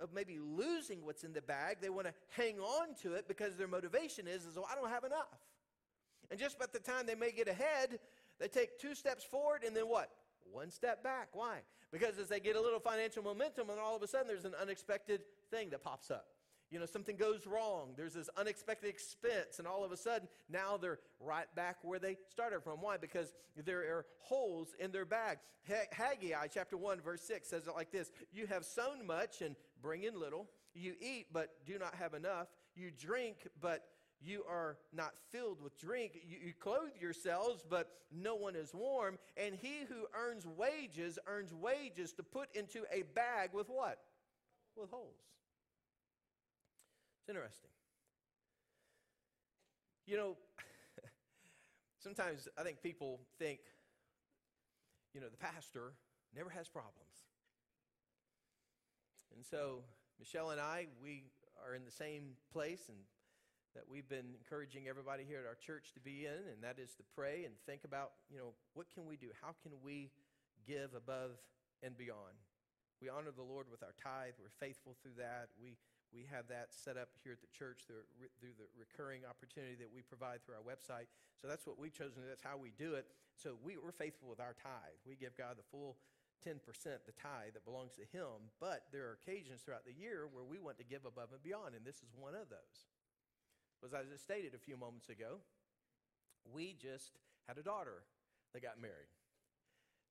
of 0.00 0.12
maybe 0.12 0.40
losing 0.40 1.04
what's 1.04 1.22
in 1.22 1.32
the 1.32 1.42
bag 1.42 1.76
they 1.80 1.88
want 1.88 2.06
to 2.06 2.14
hang 2.36 2.58
on 2.58 2.94
to 3.00 3.14
it 3.14 3.28
because 3.28 3.56
their 3.56 3.68
motivation 3.68 4.26
is 4.26 4.44
is 4.44 4.58
oh, 4.58 4.66
i 4.70 4.74
don't 4.74 4.90
have 4.90 5.04
enough 5.04 5.38
and 6.30 6.40
just 6.40 6.58
by 6.58 6.66
the 6.72 6.80
time 6.80 7.06
they 7.06 7.14
may 7.14 7.30
get 7.30 7.46
ahead 7.46 8.00
they 8.40 8.48
take 8.48 8.78
two 8.80 8.94
steps 8.94 9.22
forward 9.22 9.62
and 9.64 9.76
then 9.76 9.84
what 9.84 10.10
one 10.52 10.70
step 10.70 11.02
back. 11.02 11.28
Why? 11.32 11.58
Because 11.92 12.18
as 12.18 12.28
they 12.28 12.40
get 12.40 12.56
a 12.56 12.60
little 12.60 12.80
financial 12.80 13.22
momentum, 13.22 13.70
and 13.70 13.78
all 13.78 13.96
of 13.96 14.02
a 14.02 14.08
sudden 14.08 14.26
there's 14.26 14.44
an 14.44 14.54
unexpected 14.60 15.22
thing 15.50 15.70
that 15.70 15.82
pops 15.82 16.10
up. 16.10 16.26
You 16.74 16.80
know, 16.80 16.86
something 16.86 17.16
goes 17.16 17.46
wrong. 17.46 17.90
There's 17.96 18.14
this 18.14 18.28
unexpected 18.36 18.88
expense, 18.88 19.60
and 19.60 19.68
all 19.68 19.84
of 19.84 19.92
a 19.92 19.96
sudden 19.96 20.26
now 20.50 20.76
they're 20.76 20.98
right 21.20 21.46
back 21.54 21.76
where 21.82 22.00
they 22.00 22.16
started 22.32 22.64
from. 22.64 22.80
Why? 22.80 22.96
Because 22.96 23.32
there 23.64 23.78
are 23.96 24.06
holes 24.18 24.74
in 24.80 24.90
their 24.90 25.04
bag. 25.04 25.38
Haggai 25.92 26.48
chapter 26.52 26.76
1, 26.76 27.00
verse 27.00 27.22
6 27.22 27.48
says 27.48 27.68
it 27.68 27.76
like 27.76 27.92
this 27.92 28.10
You 28.32 28.48
have 28.48 28.64
sown 28.64 29.06
much 29.06 29.40
and 29.40 29.54
bring 29.80 30.02
in 30.02 30.18
little. 30.18 30.48
You 30.74 30.94
eat, 31.00 31.26
but 31.32 31.50
do 31.64 31.78
not 31.78 31.94
have 31.94 32.12
enough. 32.12 32.48
You 32.74 32.90
drink, 32.90 33.36
but 33.60 33.84
you 34.20 34.42
are 34.50 34.76
not 34.92 35.12
filled 35.30 35.62
with 35.62 35.78
drink. 35.78 36.18
You, 36.26 36.38
you, 36.46 36.54
clothe 36.58 36.90
yourselves, 37.00 37.62
but 37.70 37.88
no 38.10 38.34
one 38.34 38.56
is 38.56 38.74
warm. 38.74 39.20
And 39.36 39.54
he 39.54 39.84
who 39.88 40.06
earns 40.12 40.44
wages 40.44 41.20
earns 41.28 41.54
wages 41.54 42.12
to 42.14 42.24
put 42.24 42.48
into 42.56 42.82
a 42.92 43.02
bag 43.14 43.50
with 43.52 43.68
what? 43.68 44.00
With 44.76 44.90
holes. 44.90 45.20
It's 47.24 47.30
interesting. 47.30 47.70
You 50.04 50.18
know, 50.18 50.36
sometimes 51.98 52.48
I 52.58 52.62
think 52.62 52.82
people 52.82 53.20
think, 53.38 53.60
you 55.14 55.22
know, 55.22 55.28
the 55.30 55.38
pastor 55.38 55.94
never 56.36 56.50
has 56.50 56.68
problems. 56.68 57.24
And 59.34 59.42
so 59.42 59.84
Michelle 60.18 60.50
and 60.50 60.60
I, 60.60 60.88
we 61.02 61.24
are 61.64 61.74
in 61.74 61.86
the 61.86 61.90
same 61.90 62.36
place 62.52 62.90
and 62.90 62.98
that 63.74 63.88
we've 63.88 64.08
been 64.08 64.36
encouraging 64.36 64.86
everybody 64.86 65.24
here 65.24 65.40
at 65.40 65.48
our 65.48 65.56
church 65.56 65.92
to 65.94 66.00
be 66.00 66.26
in, 66.26 66.44
and 66.52 66.60
that 66.60 66.76
is 66.78 66.92
to 66.94 67.02
pray 67.16 67.48
and 67.48 67.54
think 67.64 67.88
about, 67.88 68.12
you 68.28 68.36
know, 68.36 68.52
what 68.74 68.86
can 68.92 69.06
we 69.08 69.16
do? 69.16 69.32
How 69.40 69.56
can 69.64 69.72
we 69.82 70.12
give 70.68 70.92
above 70.92 71.40
and 71.82 71.96
beyond? 71.96 72.36
We 73.00 73.08
honor 73.08 73.32
the 73.34 73.42
Lord 73.42 73.66
with 73.72 73.82
our 73.82 73.96
tithe. 73.96 74.36
We're 74.38 74.54
faithful 74.60 74.94
through 75.02 75.18
that. 75.18 75.48
We, 75.58 75.74
we 76.14 76.24
have 76.30 76.46
that 76.48 76.70
set 76.70 76.96
up 76.96 77.10
here 77.26 77.34
at 77.34 77.42
the 77.42 77.50
church 77.50 77.82
through, 77.84 78.06
the 78.38 78.54
recurring 78.78 79.26
opportunity 79.26 79.74
that 79.82 79.90
we 79.90 80.00
provide 80.00 80.46
through 80.46 80.54
our 80.54 80.66
website. 80.66 81.10
So 81.42 81.50
that's 81.50 81.66
what 81.66 81.76
we've 81.76 81.92
chosen. 81.92 82.22
That's 82.22 82.46
how 82.46 82.56
we 82.56 82.70
do 82.70 82.94
it. 82.94 83.10
So 83.34 83.58
we, 83.58 83.74
we're 83.76 83.92
faithful 83.92 84.30
with 84.30 84.38
our 84.38 84.54
tithe. 84.54 85.02
We 85.02 85.18
give 85.18 85.34
God 85.34 85.58
the 85.58 85.66
full 85.74 85.98
10%, 86.46 86.62
the 86.62 87.16
tithe 87.18 87.58
that 87.58 87.66
belongs 87.66 87.98
to 87.98 88.06
Him. 88.14 88.54
But 88.62 88.86
there 88.94 89.10
are 89.10 89.18
occasions 89.18 89.60
throughout 89.60 89.84
the 89.84 89.92
year 89.92 90.30
where 90.30 90.46
we 90.46 90.62
want 90.62 90.78
to 90.78 90.86
give 90.86 91.02
above 91.02 91.34
and 91.34 91.42
beyond, 91.42 91.74
and 91.74 91.82
this 91.82 91.98
is 92.00 92.14
one 92.14 92.38
of 92.38 92.46
those 92.48 92.86
was, 93.84 93.92
as 93.92 94.08
I 94.08 94.16
stated 94.16 94.54
a 94.56 94.58
few 94.58 94.80
moments 94.80 95.10
ago, 95.10 95.44
we 96.48 96.72
just 96.80 97.20
had 97.46 97.58
a 97.58 97.62
daughter 97.62 98.00
that 98.54 98.62
got 98.62 98.80
married. 98.80 99.12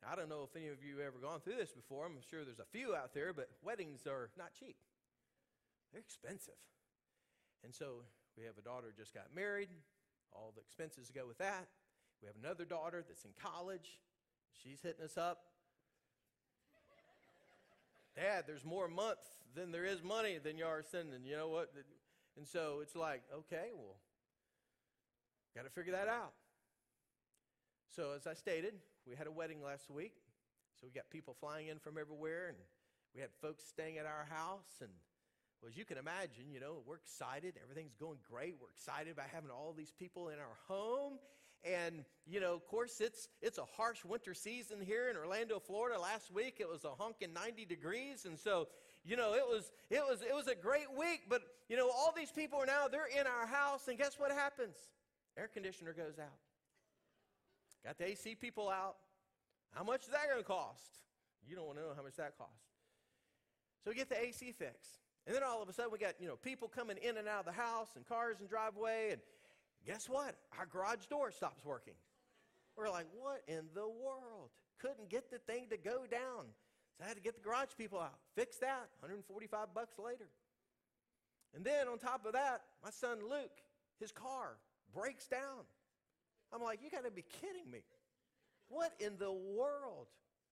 Now, 0.01 0.13
I 0.13 0.15
don't 0.15 0.29
know 0.29 0.45
if 0.45 0.55
any 0.55 0.69
of 0.69 0.85
you 0.85 1.01
have 1.01 1.07
ever 1.07 1.17
gone 1.17 1.41
through 1.41 1.57
this 1.57 1.73
before. 1.73 2.05
I'm 2.05 2.21
sure 2.29 2.45
there's 2.45 2.61
a 2.61 2.69
few 2.69 2.93
out 2.93 3.13
there, 3.17 3.33
but 3.33 3.49
weddings 3.65 4.05
are 4.05 4.29
not 4.37 4.53
cheap. 4.53 4.77
They're 5.93 6.01
expensive. 6.01 6.57
And 7.63 7.73
so 7.73 8.03
we 8.37 8.43
have 8.45 8.57
a 8.57 8.61
daughter 8.61 8.93
just 8.97 9.13
got 9.13 9.27
married. 9.33 9.69
All 10.33 10.51
the 10.55 10.61
expenses 10.61 11.11
go 11.13 11.27
with 11.27 11.37
that. 11.37 11.67
We 12.21 12.27
have 12.27 12.35
another 12.41 12.65
daughter 12.65 13.03
that's 13.07 13.23
in 13.23 13.31
college. 13.41 13.99
She's 14.63 14.81
hitting 14.81 15.05
us 15.05 15.17
up. 15.17 15.43
Dad, 18.15 18.45
there's 18.47 18.65
more 18.65 18.87
month 18.87 19.19
than 19.55 19.71
there 19.71 19.85
is 19.85 20.03
money 20.03 20.39
than 20.43 20.57
you 20.57 20.65
are 20.65 20.83
sending. 20.83 21.25
You 21.25 21.37
know 21.37 21.49
what? 21.49 21.71
And 22.37 22.47
so 22.47 22.79
it's 22.81 22.95
like, 22.95 23.21
okay, 23.33 23.69
well, 23.73 23.97
got 25.55 25.63
to 25.63 25.69
figure 25.69 25.93
that 25.93 26.07
out. 26.07 26.33
So, 27.95 28.13
as 28.15 28.25
I 28.25 28.33
stated, 28.33 28.73
we 29.07 29.15
had 29.15 29.27
a 29.27 29.31
wedding 29.31 29.61
last 29.63 29.89
week. 29.91 30.15
So, 30.79 30.87
we 30.87 30.91
got 30.91 31.11
people 31.11 31.35
flying 31.39 31.67
in 31.67 31.77
from 31.77 31.99
everywhere, 31.99 32.47
and 32.47 32.57
we 33.13 33.21
had 33.21 33.29
folks 33.39 33.63
staying 33.63 33.99
at 33.99 34.07
our 34.07 34.25
house. 34.29 34.81
And, 34.81 34.89
well, 35.63 35.69
as 35.69 35.77
you 35.77 35.85
can 35.85 35.97
imagine, 35.97 36.51
you 36.51 36.59
know, 36.59 36.83
we're 36.85 36.97
excited. 36.97 37.53
Everything's 37.63 37.95
going 37.95 38.17
great. 38.29 38.55
We're 38.59 38.71
excited 38.75 39.13
about 39.13 39.27
having 39.33 39.49
all 39.49 39.73
these 39.75 39.93
people 39.97 40.27
in 40.27 40.35
our 40.35 40.57
home. 40.67 41.19
And, 41.63 42.03
you 42.27 42.41
know, 42.41 42.53
of 42.53 42.67
course, 42.67 42.99
it's, 42.99 43.29
it's 43.41 43.57
a 43.57 43.63
harsh 43.77 44.03
winter 44.03 44.33
season 44.33 44.81
here 44.81 45.07
in 45.09 45.15
Orlando, 45.15 45.59
Florida. 45.59 45.97
Last 45.97 46.33
week 46.33 46.57
it 46.59 46.67
was 46.67 46.83
a 46.83 46.89
honking 46.89 47.31
90 47.31 47.63
degrees. 47.63 48.25
And 48.25 48.37
so, 48.37 48.67
you 49.05 49.15
know, 49.15 49.35
it 49.35 49.45
was, 49.47 49.71
it 49.89 50.01
was, 50.01 50.21
it 50.21 50.35
was 50.35 50.47
a 50.47 50.55
great 50.55 50.91
week. 50.99 51.29
But, 51.29 51.43
you 51.69 51.77
know, 51.77 51.89
all 51.89 52.13
these 52.13 52.31
people 52.31 52.59
are 52.59 52.65
now, 52.65 52.89
they're 52.89 53.07
in 53.07 53.25
our 53.25 53.47
house. 53.47 53.87
And 53.87 53.97
guess 53.97 54.19
what 54.19 54.31
happens? 54.31 54.75
Air 55.37 55.47
conditioner 55.47 55.93
goes 55.93 56.19
out. 56.19 56.39
Got 57.85 57.97
the 57.97 58.09
AC 58.09 58.35
people 58.35 58.67
out. 58.67 58.97
How 59.71 59.85
much 59.85 60.01
is 60.01 60.09
that 60.09 60.27
going 60.29 60.41
to 60.41 60.45
cost? 60.45 60.99
You 61.47 61.55
don't 61.55 61.67
want 61.67 61.77
to 61.77 61.85
know 61.85 61.93
how 61.95 62.03
much 62.03 62.17
that 62.17 62.37
costs. 62.37 62.67
So 63.85 63.91
we 63.91 63.95
get 63.95 64.09
the 64.09 64.21
AC 64.21 64.51
fixed. 64.51 65.02
And 65.25 65.35
then 65.35 65.43
all 65.43 65.61
of 65.61 65.69
a 65.69 65.73
sudden 65.73 65.91
we 65.91 65.97
got, 65.97 66.19
you 66.19 66.27
know, 66.27 66.35
people 66.35 66.67
coming 66.67 66.97
in 66.97 67.17
and 67.17 67.27
out 67.27 67.41
of 67.41 67.45
the 67.45 67.59
house 67.59 67.89
and 67.95 68.05
cars 68.05 68.37
and 68.39 68.49
driveway 68.49 69.09
and 69.11 69.21
guess 69.85 70.09
what? 70.09 70.35
Our 70.57 70.65
garage 70.65 71.05
door 71.09 71.31
stops 71.31 71.63
working. 71.63 71.93
We're 72.75 72.89
like, 72.89 73.07
what 73.17 73.43
in 73.47 73.65
the 73.73 73.87
world? 73.87 74.49
Couldn't 74.79 75.09
get 75.09 75.31
the 75.31 75.37
thing 75.37 75.67
to 75.69 75.77
go 75.77 76.05
down. 76.09 76.45
So 76.97 77.05
I 77.05 77.07
had 77.07 77.15
to 77.15 77.23
get 77.23 77.35
the 77.35 77.41
garage 77.41 77.69
people 77.77 77.99
out. 77.99 78.17
Fix 78.35 78.57
that. 78.57 78.89
145 78.99 79.73
bucks 79.73 79.97
later. 79.97 80.27
And 81.55 81.63
then 81.63 81.87
on 81.87 81.99
top 81.99 82.25
of 82.25 82.33
that, 82.33 82.61
my 82.83 82.89
son 82.89 83.19
Luke, 83.29 83.61
his 83.99 84.11
car 84.11 84.57
breaks 84.93 85.27
down. 85.27 85.63
I'm 86.51 86.61
like, 86.61 86.79
you 86.83 86.89
got 86.89 87.05
to 87.05 87.11
be 87.11 87.23
kidding 87.41 87.69
me. 87.71 87.79
What 88.69 88.93
in 88.99 89.17
the 89.17 89.31
world? 89.31 90.07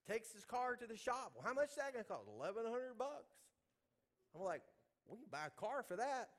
Takes 0.09 0.31
his 0.33 0.45
car 0.45 0.75
to 0.75 0.87
the 0.87 0.97
shop. 0.97 1.33
Well, 1.35 1.45
how 1.45 1.53
much 1.53 1.69
is 1.69 1.75
that 1.75 1.93
going 1.93 2.03
to 2.03 2.09
cost? 2.09 2.27
1100 2.27 2.97
bucks. 2.97 3.37
I'm 4.35 4.43
like, 4.43 4.61
we 5.09 5.17
can 5.17 5.27
buy 5.31 5.47
a 5.47 5.59
car 5.59 5.83
for 5.87 5.95
that. 5.97 6.29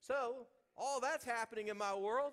so, 0.00 0.46
all 0.76 1.00
that's 1.00 1.24
happening 1.24 1.68
in 1.68 1.78
my 1.78 1.94
world. 1.94 2.32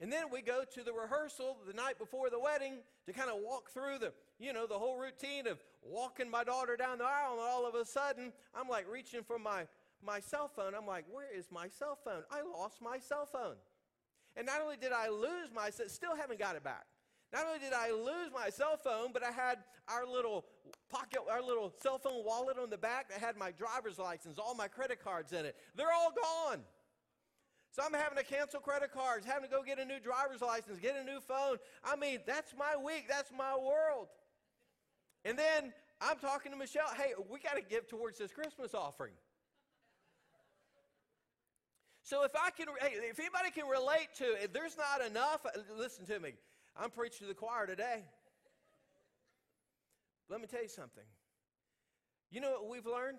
And 0.00 0.12
then 0.12 0.26
we 0.30 0.42
go 0.42 0.62
to 0.74 0.82
the 0.82 0.92
rehearsal 0.92 1.56
the 1.66 1.72
night 1.72 1.98
before 1.98 2.28
the 2.28 2.38
wedding 2.38 2.78
to 3.06 3.12
kind 3.12 3.30
of 3.30 3.36
walk 3.42 3.70
through 3.70 3.98
the, 3.98 4.12
you 4.38 4.52
know, 4.52 4.66
the 4.66 4.78
whole 4.78 4.98
routine 4.98 5.46
of 5.46 5.58
walking 5.82 6.30
my 6.30 6.44
daughter 6.44 6.76
down 6.76 6.98
the 6.98 7.04
aisle. 7.04 7.32
And 7.32 7.40
all 7.40 7.66
of 7.66 7.74
a 7.74 7.84
sudden, 7.84 8.32
I'm 8.54 8.68
like 8.68 8.86
reaching 8.90 9.22
for 9.22 9.38
my, 9.38 9.66
my 10.04 10.20
cell 10.20 10.50
phone. 10.54 10.74
I'm 10.74 10.86
like, 10.86 11.06
where 11.10 11.28
is 11.34 11.46
my 11.50 11.68
cell 11.68 11.98
phone? 12.04 12.24
I 12.30 12.42
lost 12.42 12.82
my 12.82 12.98
cell 12.98 13.24
phone. 13.24 13.56
And 14.36 14.46
not 14.46 14.60
only 14.60 14.76
did 14.76 14.92
I 14.92 15.08
lose 15.08 15.48
my, 15.54 15.70
still 15.70 16.14
haven't 16.14 16.38
got 16.38 16.56
it 16.56 16.64
back. 16.64 16.84
Not 17.32 17.46
only 17.46 17.58
did 17.58 17.72
I 17.72 17.90
lose 17.90 18.30
my 18.34 18.50
cell 18.50 18.76
phone, 18.76 19.12
but 19.14 19.22
I 19.24 19.30
had 19.30 19.58
our 19.88 20.06
little 20.06 20.44
pocket, 20.90 21.20
our 21.30 21.42
little 21.42 21.72
cell 21.82 21.98
phone 21.98 22.24
wallet 22.24 22.56
on 22.58 22.70
the 22.70 22.78
back 22.78 23.08
that 23.10 23.18
had 23.18 23.36
my 23.36 23.50
driver's 23.52 23.98
license, 23.98 24.38
all 24.38 24.54
my 24.54 24.68
credit 24.68 25.02
cards 25.02 25.32
in 25.32 25.44
it. 25.44 25.56
They're 25.74 25.92
all 25.92 26.12
gone. 26.12 26.60
So 27.70 27.82
I'm 27.84 27.92
having 27.92 28.16
to 28.16 28.24
cancel 28.24 28.60
credit 28.60 28.92
cards, 28.92 29.26
having 29.26 29.48
to 29.48 29.54
go 29.54 29.62
get 29.62 29.78
a 29.78 29.84
new 29.84 30.00
driver's 30.00 30.40
license, 30.40 30.78
get 30.80 30.96
a 30.96 31.04
new 31.04 31.20
phone. 31.20 31.58
I 31.84 31.96
mean, 31.96 32.20
that's 32.26 32.54
my 32.58 32.74
week, 32.82 33.06
that's 33.08 33.30
my 33.36 33.54
world. 33.54 34.08
And 35.24 35.38
then 35.38 35.72
I'm 36.00 36.18
talking 36.18 36.52
to 36.52 36.58
Michelle, 36.58 36.88
hey, 36.96 37.12
we 37.28 37.38
got 37.38 37.56
to 37.56 37.62
give 37.62 37.86
towards 37.86 38.18
this 38.18 38.32
Christmas 38.32 38.72
offering. 38.72 39.12
So 42.02 42.22
if 42.22 42.30
I 42.36 42.50
can, 42.50 42.68
hey, 42.80 42.94
if 43.10 43.18
anybody 43.18 43.50
can 43.50 43.66
relate 43.66 44.08
to, 44.18 44.42
if 44.42 44.52
there's 44.52 44.76
not 44.76 45.04
enough, 45.04 45.44
listen 45.76 46.06
to 46.06 46.20
me. 46.20 46.34
I'm 46.80 46.90
preaching 46.90 47.26
to 47.26 47.26
the 47.26 47.34
choir 47.34 47.66
today. 47.66 48.04
Let 50.28 50.40
me 50.40 50.46
tell 50.46 50.62
you 50.62 50.68
something. 50.68 51.04
You 52.30 52.40
know 52.40 52.52
what 52.52 52.68
we've 52.68 52.86
learned? 52.86 53.18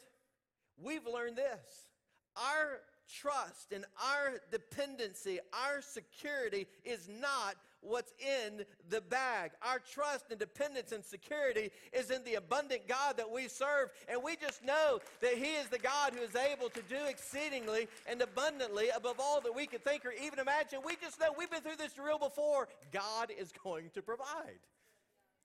We've 0.81 1.05
learned 1.05 1.37
this. 1.37 1.87
Our 2.35 2.81
trust 3.21 3.71
and 3.71 3.85
our 4.03 4.39
dependency, 4.51 5.39
our 5.53 5.81
security 5.81 6.67
is 6.83 7.09
not 7.09 7.55
what's 7.81 8.13
in 8.19 8.65
the 8.89 9.01
bag. 9.01 9.51
Our 9.61 9.79
trust 9.79 10.25
and 10.29 10.39
dependence 10.39 10.91
and 10.91 11.03
security 11.03 11.71
is 11.93 12.11
in 12.11 12.23
the 12.25 12.35
abundant 12.35 12.87
God 12.87 13.17
that 13.17 13.31
we 13.31 13.47
serve. 13.47 13.89
And 14.09 14.21
we 14.21 14.35
just 14.35 14.63
know 14.63 14.99
that 15.21 15.33
He 15.35 15.55
is 15.55 15.67
the 15.67 15.79
God 15.79 16.13
who 16.13 16.21
is 16.21 16.35
able 16.35 16.69
to 16.69 16.81
do 16.89 16.97
exceedingly 17.07 17.87
and 18.07 18.21
abundantly 18.21 18.89
above 18.95 19.19
all 19.19 19.41
that 19.41 19.55
we 19.55 19.67
could 19.67 19.83
think 19.83 20.05
or 20.05 20.13
even 20.23 20.39
imagine. 20.39 20.79
We 20.85 20.95
just 21.01 21.19
know 21.19 21.27
we've 21.37 21.49
been 21.49 21.61
through 21.61 21.77
this 21.77 21.93
drill 21.93 22.19
before. 22.19 22.67
God 22.91 23.31
is 23.37 23.51
going 23.63 23.89
to 23.93 24.01
provide. 24.01 24.59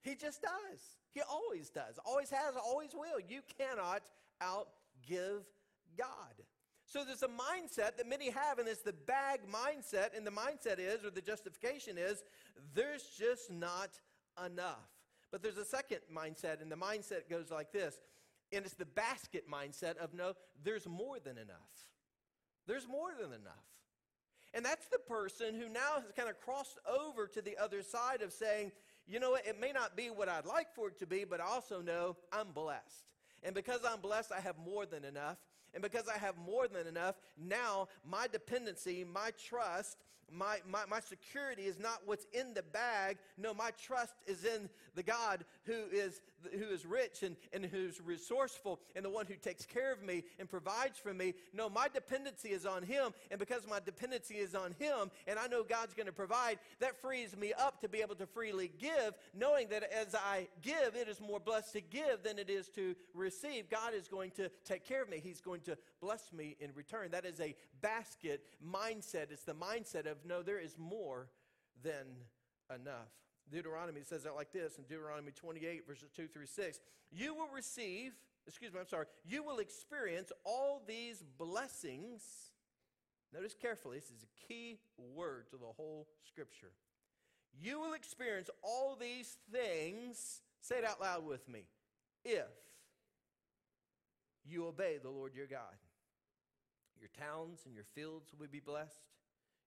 He 0.02 0.14
just 0.14 0.42
does. 0.42 0.80
He 1.12 1.20
always 1.22 1.70
does. 1.70 1.98
Always 2.04 2.30
has, 2.30 2.54
always 2.56 2.90
will. 2.92 3.20
You 3.28 3.40
cannot 3.58 4.02
outgive 4.42 5.44
God. 5.96 6.34
So 6.84 7.04
there's 7.04 7.22
a 7.22 7.28
mindset 7.28 7.96
that 7.96 8.08
many 8.08 8.30
have, 8.30 8.58
and 8.58 8.68
it's 8.68 8.82
the 8.82 8.92
bag 8.92 9.40
mindset, 9.50 10.16
and 10.16 10.26
the 10.26 10.30
mindset 10.30 10.78
is, 10.78 11.04
or 11.04 11.10
the 11.10 11.22
justification 11.22 11.96
is, 11.96 12.22
there's 12.74 13.04
just 13.18 13.50
not 13.50 13.90
enough. 14.44 14.90
But 15.30 15.42
there's 15.42 15.56
a 15.56 15.64
second 15.64 16.00
mindset, 16.14 16.60
and 16.60 16.70
the 16.70 16.76
mindset 16.76 17.30
goes 17.30 17.50
like 17.50 17.72
this, 17.72 17.98
and 18.52 18.64
it's 18.66 18.74
the 18.74 18.84
basket 18.84 19.44
mindset 19.50 19.96
of 19.96 20.12
no, 20.12 20.34
there's 20.62 20.86
more 20.86 21.18
than 21.18 21.38
enough. 21.38 21.88
There's 22.66 22.86
more 22.86 23.10
than 23.18 23.32
enough. 23.32 23.64
And 24.54 24.64
that's 24.64 24.86
the 24.88 24.98
person 24.98 25.54
who 25.54 25.68
now 25.68 25.94
has 25.94 26.12
kind 26.14 26.28
of 26.28 26.38
crossed 26.40 26.78
over 26.86 27.26
to 27.26 27.40
the 27.40 27.56
other 27.56 27.82
side 27.82 28.20
of 28.20 28.32
saying, 28.32 28.72
you 29.06 29.20
know 29.20 29.30
what, 29.32 29.46
it 29.46 29.60
may 29.60 29.72
not 29.72 29.96
be 29.96 30.08
what 30.08 30.28
I'd 30.28 30.46
like 30.46 30.74
for 30.74 30.88
it 30.88 30.98
to 31.00 31.06
be, 31.06 31.24
but 31.24 31.40
I 31.40 31.44
also 31.44 31.80
know 31.80 32.16
I'm 32.32 32.52
blessed. 32.52 33.06
And 33.42 33.54
because 33.54 33.80
I'm 33.88 34.00
blessed, 34.00 34.32
I 34.32 34.40
have 34.40 34.56
more 34.58 34.86
than 34.86 35.04
enough. 35.04 35.38
And 35.74 35.82
because 35.82 36.04
I 36.08 36.18
have 36.18 36.36
more 36.36 36.68
than 36.68 36.86
enough, 36.86 37.16
now 37.36 37.88
my 38.08 38.26
dependency, 38.26 39.04
my 39.10 39.30
trust, 39.48 39.96
my, 40.30 40.58
my, 40.68 40.84
my 40.88 41.00
security 41.00 41.62
is 41.62 41.78
not 41.78 42.02
what's 42.04 42.26
in 42.32 42.54
the 42.54 42.62
bag. 42.62 43.18
No, 43.36 43.52
my 43.52 43.70
trust 43.82 44.14
is 44.26 44.44
in 44.44 44.68
the 44.94 45.02
God 45.02 45.44
who 45.64 45.84
is, 45.92 46.20
who 46.50 46.66
is 46.66 46.84
rich 46.84 47.22
and, 47.22 47.36
and 47.52 47.64
who's 47.64 48.00
resourceful 48.00 48.80
and 48.96 49.04
the 49.04 49.10
one 49.10 49.26
who 49.26 49.34
takes 49.34 49.66
care 49.66 49.92
of 49.92 50.02
me 50.02 50.24
and 50.38 50.48
provides 50.48 50.98
for 50.98 51.12
me. 51.12 51.34
No, 51.52 51.68
my 51.68 51.88
dependency 51.88 52.50
is 52.50 52.66
on 52.66 52.82
Him. 52.82 53.12
And 53.30 53.38
because 53.38 53.66
my 53.68 53.80
dependency 53.80 54.34
is 54.34 54.54
on 54.54 54.74
Him 54.78 55.10
and 55.26 55.38
I 55.38 55.46
know 55.46 55.62
God's 55.62 55.94
going 55.94 56.06
to 56.06 56.12
provide, 56.12 56.58
that 56.80 57.00
frees 57.00 57.36
me 57.36 57.52
up 57.58 57.80
to 57.80 57.88
be 57.88 58.00
able 58.00 58.14
to 58.16 58.26
freely 58.26 58.70
give, 58.78 59.14
knowing 59.34 59.68
that 59.68 59.84
as 59.84 60.14
I 60.14 60.48
give, 60.62 60.94
it 60.94 61.08
is 61.08 61.20
more 61.20 61.40
blessed 61.40 61.72
to 61.74 61.80
give 61.80 62.22
than 62.22 62.38
it 62.38 62.50
is 62.50 62.68
to 62.70 62.94
receive. 63.14 63.70
God 63.70 63.94
is 63.94 64.08
going 64.08 64.30
to 64.32 64.50
take 64.64 64.86
care 64.86 65.02
of 65.02 65.08
me, 65.08 65.20
He's 65.22 65.40
going 65.40 65.60
to 65.62 65.76
bless 66.00 66.32
me 66.32 66.56
in 66.60 66.70
return. 66.74 67.10
That 67.10 67.24
is 67.24 67.40
a 67.40 67.54
basket 67.80 68.44
mindset. 68.64 69.30
It's 69.30 69.44
the 69.44 69.54
mindset 69.54 70.10
of 70.10 70.18
no, 70.24 70.42
there 70.42 70.58
is 70.58 70.76
more 70.78 71.28
than 71.82 72.06
enough. 72.74 73.10
Deuteronomy 73.50 74.02
says 74.02 74.24
it 74.24 74.34
like 74.34 74.52
this 74.52 74.78
in 74.78 74.84
Deuteronomy 74.84 75.32
28, 75.32 75.86
verses 75.86 76.10
2 76.14 76.28
through 76.28 76.46
6. 76.46 76.80
You 77.10 77.34
will 77.34 77.48
receive, 77.54 78.12
excuse 78.46 78.72
me, 78.72 78.80
I'm 78.80 78.88
sorry, 78.88 79.06
you 79.24 79.42
will 79.42 79.58
experience 79.58 80.32
all 80.44 80.82
these 80.86 81.22
blessings. 81.38 82.22
Notice 83.34 83.54
carefully, 83.60 83.98
this 83.98 84.10
is 84.10 84.22
a 84.22 84.46
key 84.46 84.78
word 84.96 85.48
to 85.50 85.56
the 85.56 85.72
whole 85.76 86.08
scripture. 86.26 86.72
You 87.60 87.80
will 87.80 87.92
experience 87.92 88.48
all 88.62 88.96
these 88.98 89.36
things, 89.52 90.40
say 90.60 90.78
it 90.78 90.84
out 90.84 91.00
loud 91.00 91.26
with 91.26 91.48
me, 91.48 91.64
if 92.24 92.46
you 94.44 94.66
obey 94.66 94.98
the 95.02 95.10
Lord 95.10 95.34
your 95.34 95.46
God. 95.46 95.76
Your 96.98 97.10
towns 97.18 97.60
and 97.66 97.74
your 97.74 97.84
fields 97.94 98.30
will 98.38 98.46
be 98.46 98.60
blessed. 98.60 99.02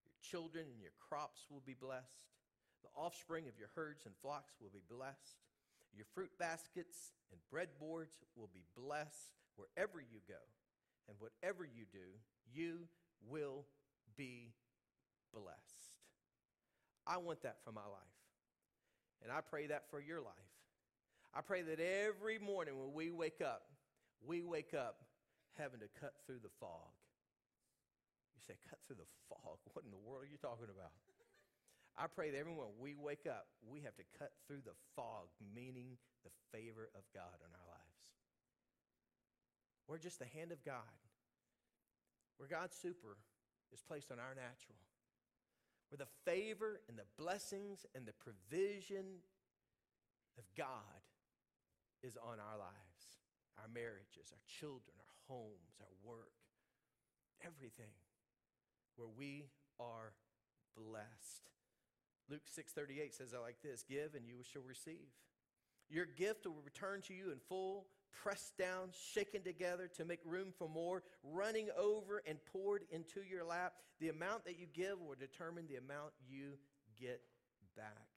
Your 0.04 0.14
children 0.22 0.64
and 0.72 0.80
your 0.80 0.92
crops 1.08 1.46
will 1.50 1.62
be 1.64 1.74
blessed. 1.74 2.24
The 2.86 3.00
offspring 3.00 3.48
of 3.48 3.58
your 3.58 3.70
herds 3.74 4.06
and 4.06 4.14
flocks 4.22 4.54
will 4.60 4.70
be 4.70 4.82
blessed. 4.88 5.42
Your 5.92 6.06
fruit 6.14 6.30
baskets 6.38 7.10
and 7.32 7.40
breadboards 7.50 8.14
will 8.36 8.50
be 8.54 8.62
blessed 8.76 9.34
wherever 9.56 9.98
you 9.98 10.20
go. 10.28 10.38
And 11.08 11.16
whatever 11.18 11.64
you 11.64 11.84
do, 11.90 12.14
you 12.54 12.86
will 13.26 13.64
be 14.16 14.52
blessed. 15.34 15.98
I 17.06 17.18
want 17.18 17.42
that 17.42 17.58
for 17.64 17.72
my 17.72 17.86
life. 17.86 18.16
And 19.22 19.32
I 19.32 19.40
pray 19.40 19.66
that 19.66 19.90
for 19.90 20.00
your 20.00 20.20
life. 20.20 20.34
I 21.34 21.40
pray 21.40 21.62
that 21.62 21.80
every 21.80 22.38
morning 22.38 22.78
when 22.78 22.94
we 22.94 23.10
wake 23.10 23.40
up, 23.40 23.62
we 24.26 24.42
wake 24.42 24.74
up 24.74 25.02
having 25.58 25.80
to 25.80 25.88
cut 26.00 26.14
through 26.26 26.40
the 26.42 26.52
fog 26.60 26.92
You 28.34 28.42
say, 28.46 28.54
cut 28.68 28.78
through 28.86 28.96
the 28.96 29.10
fog. 29.28 29.58
What 29.72 29.84
in 29.84 29.90
the 29.90 29.98
world 29.98 30.22
are 30.22 30.30
you 30.30 30.38
talking 30.38 30.70
about? 30.70 30.92
I 31.98 32.06
pray 32.08 32.30
that 32.30 32.38
everyone, 32.38 32.76
we 32.78 32.94
wake 32.94 33.26
up, 33.26 33.46
we 33.64 33.80
have 33.80 33.96
to 33.96 34.04
cut 34.18 34.32
through 34.46 34.60
the 34.64 34.76
fog, 34.94 35.32
meaning 35.54 35.96
the 36.24 36.30
favor 36.52 36.90
of 36.94 37.02
God 37.14 37.40
in 37.40 37.48
our 37.56 37.66
lives. 37.68 38.06
We're 39.88 39.98
just 39.98 40.18
the 40.18 40.26
hand 40.26 40.52
of 40.52 40.62
God, 40.64 41.00
where 42.36 42.48
God's 42.48 42.76
super 42.76 43.16
is 43.72 43.80
placed 43.80 44.12
on 44.12 44.18
our 44.18 44.34
natural, 44.34 44.76
where 45.88 45.96
the 45.96 46.30
favor 46.30 46.80
and 46.88 46.98
the 46.98 47.08
blessings 47.16 47.86
and 47.94 48.04
the 48.04 48.12
provision 48.12 49.24
of 50.36 50.44
God 50.56 51.00
is 52.02 52.18
on 52.20 52.36
our 52.36 52.58
lives, 52.58 53.04
our 53.56 53.68
marriages, 53.72 54.32
our 54.32 54.44
children, 54.44 55.00
our 55.00 55.34
homes, 55.34 55.80
our 55.80 55.96
work, 56.04 56.36
everything 57.40 57.96
where 58.96 59.08
we 59.08 59.46
are 59.80 60.12
blessed. 60.76 61.55
Luke 62.28 62.46
6:38 62.48 63.14
says 63.14 63.32
it 63.32 63.38
like 63.38 63.60
this, 63.62 63.82
"Give 63.82 64.14
and 64.14 64.26
you 64.26 64.42
shall 64.42 64.62
receive. 64.62 65.12
Your 65.88 66.06
gift 66.06 66.46
will 66.46 66.62
return 66.62 67.02
to 67.02 67.14
you 67.14 67.30
in 67.30 67.38
full, 67.38 67.88
pressed 68.10 68.56
down, 68.56 68.90
shaken 68.90 69.42
together 69.42 69.88
to 69.88 70.04
make 70.04 70.20
room 70.24 70.52
for 70.52 70.68
more, 70.68 71.04
running 71.22 71.70
over 71.72 72.18
and 72.26 72.44
poured 72.46 72.82
into 72.90 73.22
your 73.22 73.44
lap. 73.44 73.74
The 74.00 74.08
amount 74.08 74.44
that 74.44 74.58
you 74.58 74.66
give 74.66 75.00
will 75.00 75.14
determine 75.14 75.66
the 75.68 75.76
amount 75.76 76.12
you 76.26 76.58
get 76.98 77.22
back. 77.76 78.08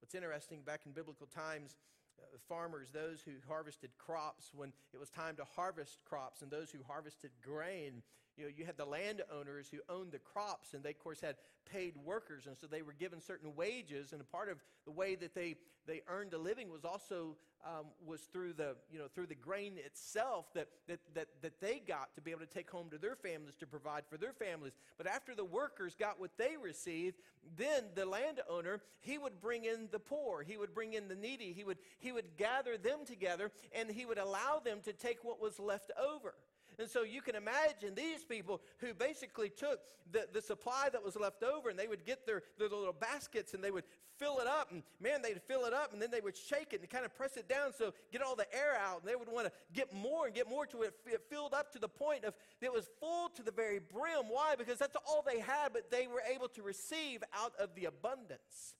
What's 0.00 0.14
interesting, 0.14 0.62
back 0.62 0.86
in 0.86 0.92
biblical 0.92 1.26
times, 1.26 1.76
uh, 2.18 2.38
farmers, 2.48 2.90
those 2.92 3.22
who 3.22 3.32
harvested 3.46 3.90
crops 3.98 4.54
when 4.54 4.72
it 4.92 4.98
was 4.98 5.10
time 5.10 5.36
to 5.36 5.44
harvest 5.44 6.02
crops, 6.04 6.42
and 6.42 6.50
those 6.50 6.70
who 6.70 6.82
harvested 6.82 7.30
grain, 7.42 8.02
you 8.36 8.44
know, 8.44 8.50
you 8.56 8.64
had 8.64 8.76
the 8.76 8.84
landowners 8.84 9.68
who 9.70 9.78
owned 9.88 10.12
the 10.12 10.18
crops, 10.18 10.74
and 10.74 10.82
they, 10.82 10.90
of 10.90 10.98
course, 10.98 11.20
had 11.20 11.36
paid 11.72 11.94
workers, 12.04 12.46
and 12.46 12.56
so 12.56 12.66
they 12.66 12.82
were 12.82 12.92
given 12.92 13.20
certain 13.20 13.54
wages. 13.56 14.12
And 14.12 14.20
a 14.20 14.24
part 14.24 14.48
of 14.48 14.58
the 14.84 14.92
way 14.92 15.14
that 15.16 15.34
they, 15.34 15.56
they 15.86 16.02
earned 16.08 16.34
a 16.34 16.38
living 16.38 16.70
was 16.70 16.84
also 16.84 17.36
um, 17.64 17.86
was 18.06 18.20
through 18.32 18.52
the 18.52 18.76
you 18.92 18.98
know 18.98 19.06
through 19.12 19.26
the 19.26 19.34
grain 19.34 19.74
itself 19.84 20.46
that, 20.54 20.68
that 20.86 21.00
that 21.14 21.28
that 21.42 21.60
they 21.60 21.82
got 21.86 22.14
to 22.14 22.20
be 22.20 22.30
able 22.30 22.40
to 22.40 22.46
take 22.46 22.70
home 22.70 22.88
to 22.90 22.98
their 22.98 23.16
families 23.16 23.54
to 23.56 23.66
provide 23.66 24.04
for 24.08 24.16
their 24.16 24.32
families. 24.32 24.72
But 24.98 25.06
after 25.06 25.34
the 25.34 25.44
workers 25.44 25.96
got 25.98 26.20
what 26.20 26.30
they 26.36 26.56
received, 26.62 27.16
then 27.56 27.84
the 27.94 28.06
landowner 28.06 28.80
he 29.00 29.18
would 29.18 29.40
bring 29.40 29.64
in 29.64 29.88
the 29.90 29.98
poor, 29.98 30.42
he 30.42 30.56
would 30.56 30.74
bring 30.74 30.92
in 30.92 31.08
the 31.08 31.16
needy, 31.16 31.52
he 31.52 31.64
would 31.64 31.78
he 31.98 32.12
would 32.12 32.36
gather 32.36 32.76
them 32.76 33.00
together, 33.04 33.50
and 33.72 33.90
he 33.90 34.06
would 34.06 34.18
allow 34.18 34.60
them 34.64 34.78
to 34.84 34.92
take 34.92 35.24
what 35.24 35.40
was 35.40 35.58
left 35.58 35.90
over. 35.98 36.34
And 36.78 36.88
so 36.88 37.02
you 37.02 37.22
can 37.22 37.34
imagine 37.34 37.94
these 37.94 38.24
people 38.24 38.60
who 38.78 38.92
basically 38.92 39.48
took 39.48 39.80
the, 40.12 40.28
the 40.32 40.42
supply 40.42 40.88
that 40.92 41.02
was 41.02 41.16
left 41.16 41.42
over 41.42 41.70
and 41.70 41.78
they 41.78 41.88
would 41.88 42.04
get 42.04 42.26
their, 42.26 42.42
their 42.58 42.68
little 42.68 42.92
baskets 42.92 43.54
and 43.54 43.64
they 43.64 43.70
would 43.70 43.84
fill 44.18 44.38
it 44.38 44.46
up. 44.46 44.70
And 44.70 44.82
man, 45.00 45.22
they'd 45.22 45.40
fill 45.42 45.64
it 45.64 45.72
up 45.72 45.92
and 45.92 46.00
then 46.00 46.10
they 46.10 46.20
would 46.20 46.36
shake 46.36 46.72
it 46.72 46.80
and 46.80 46.90
kind 46.90 47.04
of 47.04 47.14
press 47.14 47.36
it 47.36 47.48
down 47.48 47.72
so 47.76 47.92
get 48.12 48.22
all 48.22 48.36
the 48.36 48.46
air 48.54 48.78
out. 48.78 49.00
And 49.00 49.10
they 49.10 49.16
would 49.16 49.30
want 49.30 49.46
to 49.46 49.52
get 49.72 49.94
more 49.94 50.26
and 50.26 50.34
get 50.34 50.48
more 50.48 50.66
to 50.66 50.82
it. 50.82 50.94
It 51.06 51.22
filled 51.30 51.54
up 51.54 51.72
to 51.72 51.78
the 51.78 51.88
point 51.88 52.24
of 52.24 52.34
it 52.60 52.72
was 52.72 52.88
full 53.00 53.30
to 53.30 53.42
the 53.42 53.52
very 53.52 53.78
brim. 53.78 54.28
Why? 54.28 54.54
Because 54.56 54.78
that's 54.78 54.96
all 55.06 55.24
they 55.26 55.40
had, 55.40 55.72
but 55.72 55.90
they 55.90 56.06
were 56.06 56.22
able 56.32 56.48
to 56.48 56.62
receive 56.62 57.22
out 57.34 57.52
of 57.58 57.74
the 57.74 57.86
abundance. 57.86 58.74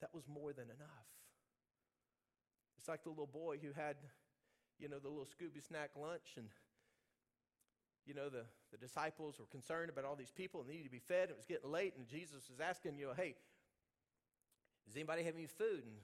That 0.00 0.10
was 0.12 0.24
more 0.26 0.52
than 0.52 0.64
enough. 0.64 1.06
It's 2.78 2.88
like 2.88 3.04
the 3.04 3.10
little 3.10 3.28
boy 3.28 3.58
who 3.62 3.68
had, 3.80 3.94
you 4.80 4.88
know, 4.88 4.98
the 4.98 5.08
little 5.08 5.24
Scooby 5.26 5.64
snack 5.64 5.90
lunch 5.96 6.34
and 6.36 6.48
you 8.06 8.14
know, 8.14 8.28
the, 8.28 8.44
the 8.70 8.78
disciples 8.78 9.38
were 9.38 9.46
concerned 9.46 9.90
about 9.90 10.04
all 10.04 10.16
these 10.16 10.32
people 10.32 10.60
and 10.60 10.68
needed 10.68 10.84
to 10.84 10.90
be 10.90 10.98
fed. 10.98 11.30
It 11.30 11.36
was 11.36 11.46
getting 11.46 11.70
late, 11.70 11.94
and 11.96 12.06
Jesus 12.06 12.48
was 12.50 12.60
asking, 12.60 12.98
you 12.98 13.06
know, 13.06 13.14
hey, 13.14 13.34
does 14.86 14.96
anybody 14.96 15.22
have 15.22 15.34
any 15.34 15.46
food? 15.46 15.84
And 15.86 15.96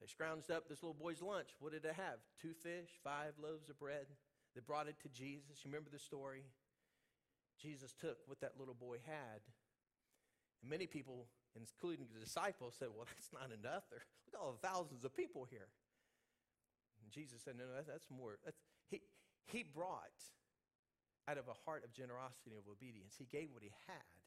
they 0.00 0.06
scrounged 0.06 0.50
up 0.50 0.68
this 0.68 0.82
little 0.82 0.98
boy's 0.98 1.22
lunch. 1.22 1.50
What 1.60 1.72
did 1.72 1.82
they 1.82 1.94
have? 1.94 2.18
Two 2.40 2.52
fish, 2.52 2.90
five 3.02 3.34
loaves 3.40 3.70
of 3.70 3.78
bread. 3.78 4.06
They 4.54 4.60
brought 4.60 4.88
it 4.88 4.96
to 5.02 5.08
Jesus. 5.08 5.62
You 5.64 5.70
remember 5.70 5.90
the 5.90 5.98
story? 5.98 6.44
Jesus 7.60 7.94
took 7.94 8.18
what 8.26 8.40
that 8.40 8.58
little 8.58 8.74
boy 8.74 8.98
had. 9.06 9.40
And 10.62 10.70
many 10.70 10.86
people, 10.86 11.26
including 11.54 12.06
the 12.12 12.20
disciples, 12.20 12.74
said, 12.78 12.88
Well, 12.94 13.06
that's 13.06 13.30
not 13.32 13.54
enough. 13.54 13.84
There, 13.90 14.02
look 14.26 14.34
at 14.34 14.40
all 14.40 14.52
the 14.52 14.66
thousands 14.66 15.04
of 15.04 15.14
people 15.14 15.46
here. 15.48 15.70
And 17.02 17.10
Jesus 17.10 17.42
said, 17.44 17.54
No, 17.56 17.64
no, 17.64 17.82
that's 17.86 18.10
more. 18.10 18.38
That's, 18.44 18.58
he, 18.90 19.00
he 19.46 19.62
brought 19.62 20.18
out 21.28 21.38
of 21.38 21.48
a 21.48 21.56
heart 21.64 21.84
of 21.84 21.92
generosity 21.92 22.52
and 22.52 22.60
of 22.60 22.68
obedience. 22.68 23.16
He 23.16 23.24
gave 23.24 23.48
what 23.52 23.62
he 23.62 23.72
had. 23.88 24.20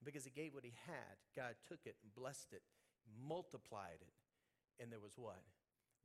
And 0.00 0.04
because 0.04 0.24
he 0.24 0.34
gave 0.34 0.52
what 0.52 0.64
he 0.64 0.74
had, 0.86 1.16
God 1.36 1.54
took 1.68 1.86
it 1.86 1.96
and 2.02 2.12
blessed 2.14 2.52
it, 2.52 2.62
multiplied 3.06 4.02
it, 4.02 4.14
and 4.82 4.90
there 4.90 5.00
was 5.00 5.14
what? 5.16 5.42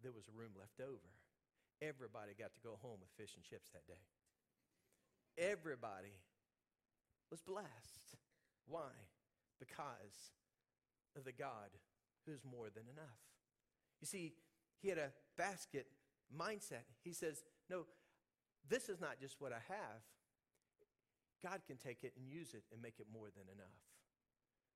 There 0.02 0.14
was 0.14 0.30
room 0.30 0.54
left 0.58 0.80
over. 0.80 1.12
Everybody 1.82 2.34
got 2.38 2.54
to 2.54 2.62
go 2.62 2.78
home 2.82 3.02
with 3.02 3.10
fish 3.18 3.36
and 3.36 3.44
chips 3.44 3.70
that 3.74 3.88
day. 3.88 4.02
Everybody 5.38 6.14
was 7.30 7.42
blessed. 7.42 8.18
Why? 8.68 8.94
Because 9.60 10.34
of 11.16 11.26
the 11.26 11.32
God 11.32 11.74
who's 12.26 12.44
more 12.44 12.70
than 12.74 12.84
enough. 12.92 13.22
You 14.02 14.08
see, 14.08 14.34
he 14.82 14.90
had 14.90 14.98
a 14.98 15.12
basket 15.38 15.88
mindset. 16.30 16.86
He 17.04 17.14
says, 17.14 17.44
No, 17.70 17.86
this 18.70 18.90
is 18.90 19.00
not 19.00 19.20
just 19.20 19.36
what 19.40 19.52
I 19.52 19.62
have. 19.68 20.02
God 21.44 21.62
can 21.68 21.78
take 21.78 22.04
it 22.04 22.14
and 22.18 22.28
use 22.28 22.54
it 22.54 22.64
and 22.72 22.82
make 22.82 23.00
it 23.00 23.08
more 23.12 23.28
than 23.36 23.44
enough. 23.54 23.78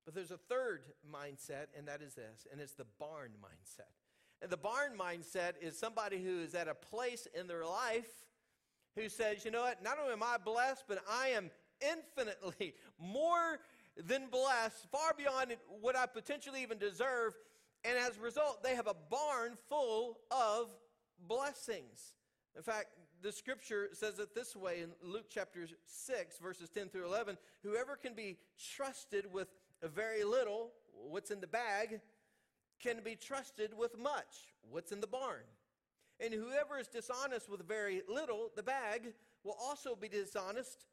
But 0.05 0.15
there's 0.15 0.31
a 0.31 0.37
third 0.37 0.83
mindset, 1.09 1.67
and 1.77 1.87
that 1.87 2.01
is 2.01 2.13
this, 2.15 2.47
and 2.51 2.59
it's 2.59 2.73
the 2.73 2.87
barn 2.99 3.31
mindset. 3.41 3.91
And 4.41 4.49
the 4.49 4.57
barn 4.57 4.93
mindset 4.99 5.53
is 5.61 5.77
somebody 5.77 6.21
who 6.21 6.39
is 6.41 6.55
at 6.55 6.67
a 6.67 6.73
place 6.73 7.27
in 7.39 7.47
their 7.47 7.65
life 7.65 8.09
who 8.95 9.07
says, 9.07 9.45
you 9.45 9.51
know 9.51 9.61
what, 9.61 9.83
not 9.83 9.97
only 9.99 10.13
am 10.13 10.23
I 10.23 10.37
blessed, 10.43 10.85
but 10.87 10.99
I 11.09 11.29
am 11.29 11.51
infinitely 11.81 12.73
more 12.99 13.59
than 13.97 14.27
blessed, 14.27 14.87
far 14.91 15.13
beyond 15.17 15.55
what 15.79 15.95
I 15.95 16.05
potentially 16.05 16.61
even 16.61 16.77
deserve. 16.77 17.33
And 17.83 17.97
as 17.97 18.17
a 18.17 18.21
result, 18.21 18.63
they 18.63 18.75
have 18.75 18.87
a 18.87 18.95
barn 19.09 19.57
full 19.69 20.19
of 20.31 20.69
blessings. 21.27 22.13
In 22.55 22.63
fact, 22.63 22.87
the 23.21 23.31
scripture 23.31 23.89
says 23.93 24.19
it 24.19 24.33
this 24.33 24.55
way 24.55 24.81
in 24.81 24.89
Luke 25.03 25.25
chapter 25.29 25.67
6, 25.85 26.37
verses 26.39 26.69
10 26.69 26.89
through 26.89 27.05
11 27.05 27.37
Whoever 27.63 27.95
can 27.95 28.13
be 28.13 28.37
trusted 28.75 29.31
with 29.31 29.47
very 29.83 30.23
little, 30.23 30.71
what's 31.09 31.31
in 31.31 31.39
the 31.39 31.47
bag, 31.47 32.01
can 32.79 32.97
be 33.03 33.15
trusted 33.15 33.77
with 33.77 33.97
much, 33.99 34.53
what's 34.69 34.91
in 34.91 35.01
the 35.01 35.07
barn. 35.07 35.43
And 36.19 36.33
whoever 36.33 36.79
is 36.79 36.87
dishonest 36.87 37.49
with 37.49 37.67
very 37.67 38.01
little, 38.07 38.49
the 38.55 38.63
bag, 38.63 39.13
will 39.43 39.57
also 39.61 39.95
be 39.95 40.07
dishonest 40.07 40.85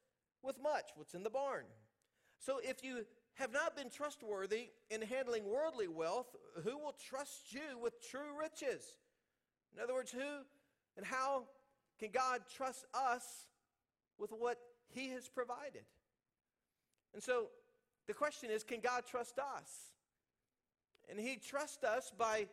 with 0.42 0.56
much, 0.62 0.90
what's 0.96 1.14
in 1.14 1.22
the 1.22 1.30
barn. 1.30 1.64
So 2.38 2.60
if 2.62 2.84
you 2.84 3.04
have 3.34 3.52
not 3.52 3.76
been 3.76 3.90
trustworthy 3.90 4.70
in 4.90 5.02
handling 5.02 5.44
worldly 5.44 5.88
wealth, 5.88 6.34
who 6.64 6.78
will 6.78 6.94
trust 7.08 7.52
you 7.52 7.78
with 7.80 8.06
true 8.06 8.38
riches? 8.38 8.96
In 9.74 9.82
other 9.82 9.94
words, 9.94 10.10
who 10.10 10.44
and 10.96 11.06
how 11.06 11.44
can 11.98 12.10
God 12.12 12.42
trust 12.54 12.84
us 12.94 13.24
with 14.18 14.30
what 14.30 14.58
He 14.88 15.08
has 15.10 15.28
provided? 15.28 15.84
And 17.14 17.22
so 17.22 17.48
the 18.06 18.14
question 18.14 18.50
is 18.50 18.62
can 18.62 18.80
God 18.80 19.04
trust 19.08 19.38
us? 19.38 19.92
And 21.08 21.18
He 21.18 21.36
trusts 21.36 21.84
us 21.84 22.12
by 22.16 22.46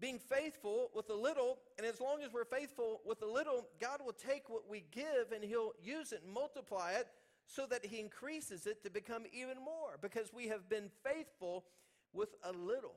being 0.00 0.18
faithful 0.18 0.90
with 0.94 1.08
a 1.10 1.14
little, 1.14 1.58
and 1.78 1.86
as 1.86 2.00
long 2.00 2.22
as 2.22 2.32
we're 2.32 2.44
faithful 2.44 3.00
with 3.06 3.22
a 3.22 3.26
little, 3.26 3.66
God 3.80 4.00
will 4.04 4.12
take 4.12 4.48
what 4.48 4.68
we 4.68 4.84
give 4.90 5.32
and 5.34 5.44
He'll 5.44 5.72
use 5.82 6.12
it 6.12 6.22
and 6.24 6.32
multiply 6.32 6.92
it 6.92 7.06
so 7.46 7.66
that 7.66 7.86
He 7.86 8.00
increases 8.00 8.66
it 8.66 8.82
to 8.82 8.90
become 8.90 9.24
even 9.32 9.56
more 9.56 9.98
because 10.00 10.32
we 10.32 10.48
have 10.48 10.68
been 10.68 10.90
faithful 11.04 11.64
with 12.12 12.34
a 12.42 12.52
little. 12.52 12.96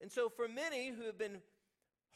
And 0.00 0.10
so, 0.10 0.28
for 0.28 0.48
many 0.48 0.88
who 0.88 1.04
have 1.04 1.18
been 1.18 1.38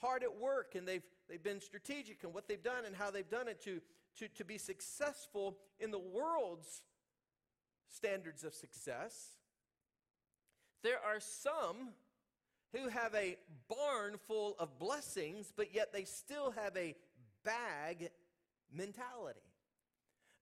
hard 0.01 0.23
at 0.23 0.37
work 0.37 0.75
and 0.75 0.87
they've, 0.87 1.03
they've 1.29 1.43
been 1.43 1.61
strategic 1.61 2.25
in 2.25 2.33
what 2.33 2.49
they've 2.49 2.63
done 2.63 2.85
and 2.87 2.95
how 2.95 3.11
they've 3.11 3.29
done 3.29 3.49
it 3.49 3.63
to, 3.65 3.81
to, 4.19 4.29
to 4.29 4.45
be 4.45 4.59
successful 4.59 5.57
in 5.79 5.91
the 5.91 5.99
world's 5.99 6.83
standards 7.89 8.45
of 8.45 8.55
success. 8.55 9.37
There 10.83 10.99
are 11.05 11.21
some 11.21 11.91
who 12.73 12.89
have 12.89 13.15
a 13.15 13.37
barn 13.69 14.17
full 14.27 14.55
of 14.59 14.79
blessings, 14.79 15.53
but 15.57 15.75
yet 15.75 15.93
they 15.93 16.05
still 16.05 16.51
have 16.53 16.77
a 16.77 16.95
bag 17.45 18.11
mentality. 18.73 19.41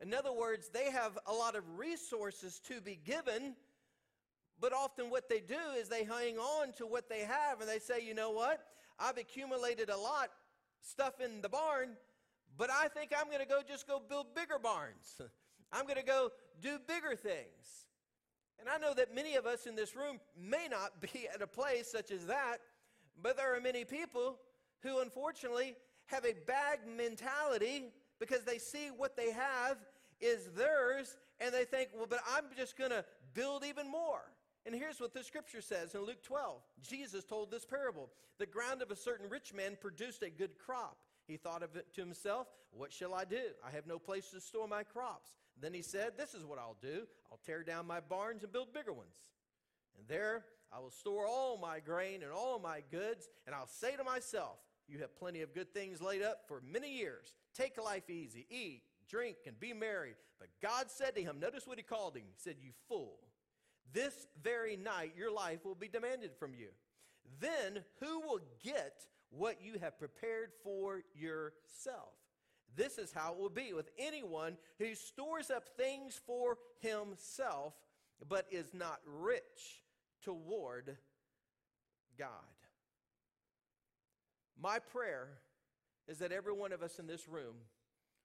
In 0.00 0.12
other 0.12 0.32
words, 0.32 0.68
they 0.68 0.90
have 0.90 1.18
a 1.26 1.32
lot 1.32 1.56
of 1.56 1.78
resources 1.78 2.60
to 2.68 2.80
be 2.80 2.98
given, 3.02 3.54
but 4.60 4.72
often 4.72 5.08
what 5.08 5.28
they 5.28 5.40
do 5.40 5.58
is 5.78 5.88
they 5.88 6.04
hang 6.04 6.38
on 6.38 6.72
to 6.74 6.86
what 6.86 7.08
they 7.08 7.20
have 7.20 7.60
and 7.60 7.68
they 7.68 7.78
say, 7.78 8.04
you 8.04 8.14
know 8.14 8.30
what? 8.30 8.60
I've 8.98 9.18
accumulated 9.18 9.88
a 9.88 9.96
lot 9.96 10.30
stuff 10.82 11.20
in 11.20 11.40
the 11.40 11.48
barn, 11.48 11.96
but 12.56 12.70
I 12.70 12.88
think 12.88 13.12
I'm 13.16 13.26
going 13.26 13.40
to 13.40 13.46
go 13.46 13.60
just 13.66 13.86
go 13.86 14.00
build 14.00 14.34
bigger 14.34 14.58
barns. 14.58 15.20
I'm 15.72 15.84
going 15.84 15.98
to 15.98 16.04
go 16.04 16.30
do 16.60 16.78
bigger 16.86 17.16
things. 17.16 17.86
And 18.58 18.68
I 18.68 18.78
know 18.78 18.94
that 18.94 19.14
many 19.14 19.34
of 19.36 19.46
us 19.46 19.66
in 19.66 19.76
this 19.76 19.94
room 19.94 20.18
may 20.38 20.68
not 20.70 21.00
be 21.00 21.28
at 21.34 21.42
a 21.42 21.46
place 21.46 21.90
such 21.90 22.10
as 22.10 22.26
that, 22.26 22.58
but 23.22 23.36
there 23.36 23.54
are 23.54 23.60
many 23.60 23.84
people 23.84 24.38
who 24.82 25.00
unfortunately 25.00 25.76
have 26.06 26.24
a 26.24 26.34
bag 26.46 26.80
mentality 26.86 27.86
because 28.18 28.44
they 28.44 28.58
see 28.58 28.88
what 28.96 29.16
they 29.16 29.32
have 29.32 29.78
is 30.20 30.48
theirs 30.56 31.16
and 31.40 31.52
they 31.52 31.64
think, 31.64 31.90
well, 31.94 32.06
but 32.08 32.20
I'm 32.34 32.44
just 32.56 32.78
going 32.78 32.90
to 32.90 33.04
build 33.34 33.64
even 33.64 33.90
more. 33.90 34.22
And 34.66 34.74
here's 34.74 35.00
what 35.00 35.14
the 35.14 35.22
scripture 35.22 35.60
says 35.60 35.94
in 35.94 36.04
Luke 36.04 36.24
12. 36.24 36.60
Jesus 36.82 37.24
told 37.24 37.50
this 37.50 37.64
parable. 37.64 38.10
The 38.38 38.46
ground 38.46 38.82
of 38.82 38.90
a 38.90 38.96
certain 38.96 39.30
rich 39.30 39.54
man 39.54 39.78
produced 39.80 40.22
a 40.22 40.30
good 40.30 40.58
crop. 40.58 40.98
He 41.28 41.36
thought 41.36 41.62
of 41.62 41.76
it 41.76 41.94
to 41.94 42.00
himself, 42.00 42.48
What 42.72 42.92
shall 42.92 43.14
I 43.14 43.24
do? 43.24 43.42
I 43.64 43.70
have 43.70 43.86
no 43.86 43.98
place 43.98 44.30
to 44.30 44.40
store 44.40 44.66
my 44.66 44.82
crops. 44.82 45.30
Then 45.60 45.72
he 45.72 45.82
said, 45.82 46.12
This 46.16 46.34
is 46.34 46.44
what 46.44 46.58
I'll 46.58 46.76
do. 46.82 47.06
I'll 47.30 47.40
tear 47.46 47.62
down 47.62 47.86
my 47.86 48.00
barns 48.00 48.42
and 48.42 48.52
build 48.52 48.74
bigger 48.74 48.92
ones. 48.92 49.14
And 49.96 50.06
there 50.08 50.44
I 50.72 50.80
will 50.80 50.90
store 50.90 51.26
all 51.26 51.58
my 51.58 51.78
grain 51.78 52.22
and 52.22 52.32
all 52.32 52.58
my 52.58 52.82
goods. 52.90 53.28
And 53.46 53.54
I'll 53.54 53.68
say 53.68 53.96
to 53.96 54.04
myself, 54.04 54.58
You 54.88 54.98
have 54.98 55.16
plenty 55.16 55.42
of 55.42 55.54
good 55.54 55.72
things 55.72 56.02
laid 56.02 56.22
up 56.22 56.42
for 56.48 56.60
many 56.60 56.92
years. 56.92 57.34
Take 57.54 57.82
life 57.82 58.10
easy, 58.10 58.46
eat, 58.50 58.82
drink, 59.08 59.36
and 59.46 59.58
be 59.58 59.72
merry. 59.72 60.14
But 60.38 60.48
God 60.60 60.90
said 60.90 61.14
to 61.14 61.22
him, 61.22 61.40
notice 61.40 61.66
what 61.66 61.78
he 61.78 61.82
called 61.82 62.16
him. 62.16 62.24
He 62.26 62.34
said, 62.36 62.56
You 62.60 62.72
fool. 62.88 63.18
This 63.92 64.26
very 64.42 64.76
night 64.76 65.12
your 65.16 65.32
life 65.32 65.64
will 65.64 65.74
be 65.74 65.88
demanded 65.88 66.32
from 66.38 66.54
you. 66.54 66.68
Then 67.40 67.82
who 68.00 68.20
will 68.20 68.40
get 68.62 69.06
what 69.30 69.62
you 69.62 69.78
have 69.80 69.98
prepared 69.98 70.50
for 70.62 71.02
yourself? 71.14 72.12
This 72.74 72.98
is 72.98 73.12
how 73.12 73.32
it 73.32 73.38
will 73.38 73.48
be 73.48 73.72
with 73.72 73.90
anyone 73.98 74.56
who 74.78 74.94
stores 74.94 75.50
up 75.50 75.68
things 75.76 76.20
for 76.26 76.58
himself, 76.80 77.74
but 78.28 78.46
is 78.50 78.74
not 78.74 79.00
rich 79.06 79.82
toward 80.22 80.96
God. 82.18 82.28
My 84.60 84.78
prayer 84.78 85.28
is 86.08 86.18
that 86.18 86.32
every 86.32 86.52
one 86.52 86.72
of 86.72 86.82
us 86.82 86.98
in 86.98 87.06
this 87.06 87.28
room 87.28 87.56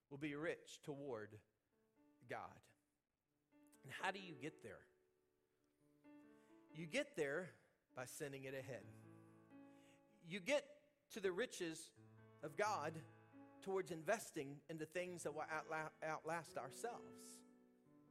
will 0.09 0.17
be 0.17 0.35
rich 0.35 0.79
toward 0.83 1.29
God. 2.29 2.39
And 3.83 3.93
how 4.01 4.11
do 4.11 4.19
you 4.19 4.33
get 4.41 4.63
there? 4.63 4.79
You 6.75 6.85
get 6.85 7.15
there 7.15 7.49
by 7.95 8.05
sending 8.05 8.45
it 8.45 8.53
ahead. 8.53 8.83
You 10.27 10.39
get 10.39 10.63
to 11.13 11.19
the 11.19 11.31
riches 11.31 11.91
of 12.43 12.55
God 12.57 12.93
towards 13.61 13.91
investing 13.91 14.55
into 14.69 14.85
things 14.85 15.23
that 15.23 15.33
will 15.33 15.43
outlast 16.03 16.57
ourselves. 16.57 17.39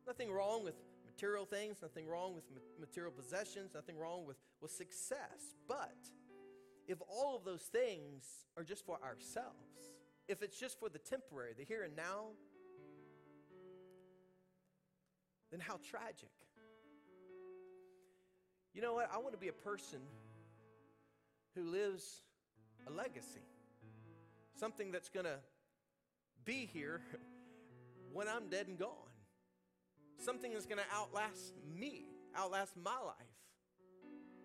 Nothing 0.07 0.31
wrong 0.31 0.65
with 0.65 0.75
material 1.07 1.45
things, 1.45 1.79
nothing 1.83 2.07
wrong 2.07 2.35
with 2.35 2.45
material 2.79 3.13
possessions, 3.13 3.73
nothing 3.75 3.99
wrong 3.99 4.27
with, 4.27 4.37
with 4.61 4.71
success. 4.71 5.57
But 5.69 5.97
if 6.87 6.99
all 7.09 7.37
of 7.37 7.45
those 7.45 7.63
things 7.63 8.25
are 8.57 8.65
just 8.65 8.85
for 8.87 8.99
ourselves, 9.03 9.95
if 10.29 10.43
it's 10.43 10.59
just 10.59 10.79
for 10.79 10.89
the 10.89 10.99
temporary, 10.99 11.55
the 11.57 11.65
here 11.65 11.83
and 11.83 11.97
now, 11.97 12.29
then 15.51 15.61
how 15.61 15.79
tragic. 15.89 16.31
You 18.75 18.83
know 18.83 18.95
what? 18.95 19.11
I 19.13 19.19
want 19.19 19.33
to 19.33 19.39
be 19.39 19.49
a 19.49 19.53
person 19.53 19.99
who 21.55 21.65
lives 21.65 22.23
a 22.87 22.93
legacy, 22.93 23.43
something 24.55 24.93
that's 24.93 25.09
going 25.09 25.27
to 25.27 25.39
be 26.45 26.69
here 26.73 27.01
when 28.13 28.29
I'm 28.29 28.49
dead 28.49 28.69
and 28.69 28.79
gone, 28.79 28.89
something 30.19 30.53
that's 30.53 30.67
going 30.67 30.79
to 30.79 30.97
outlast 30.97 31.55
me, 31.79 32.05
outlast 32.37 32.77
my 32.77 32.99
life. 33.05 33.17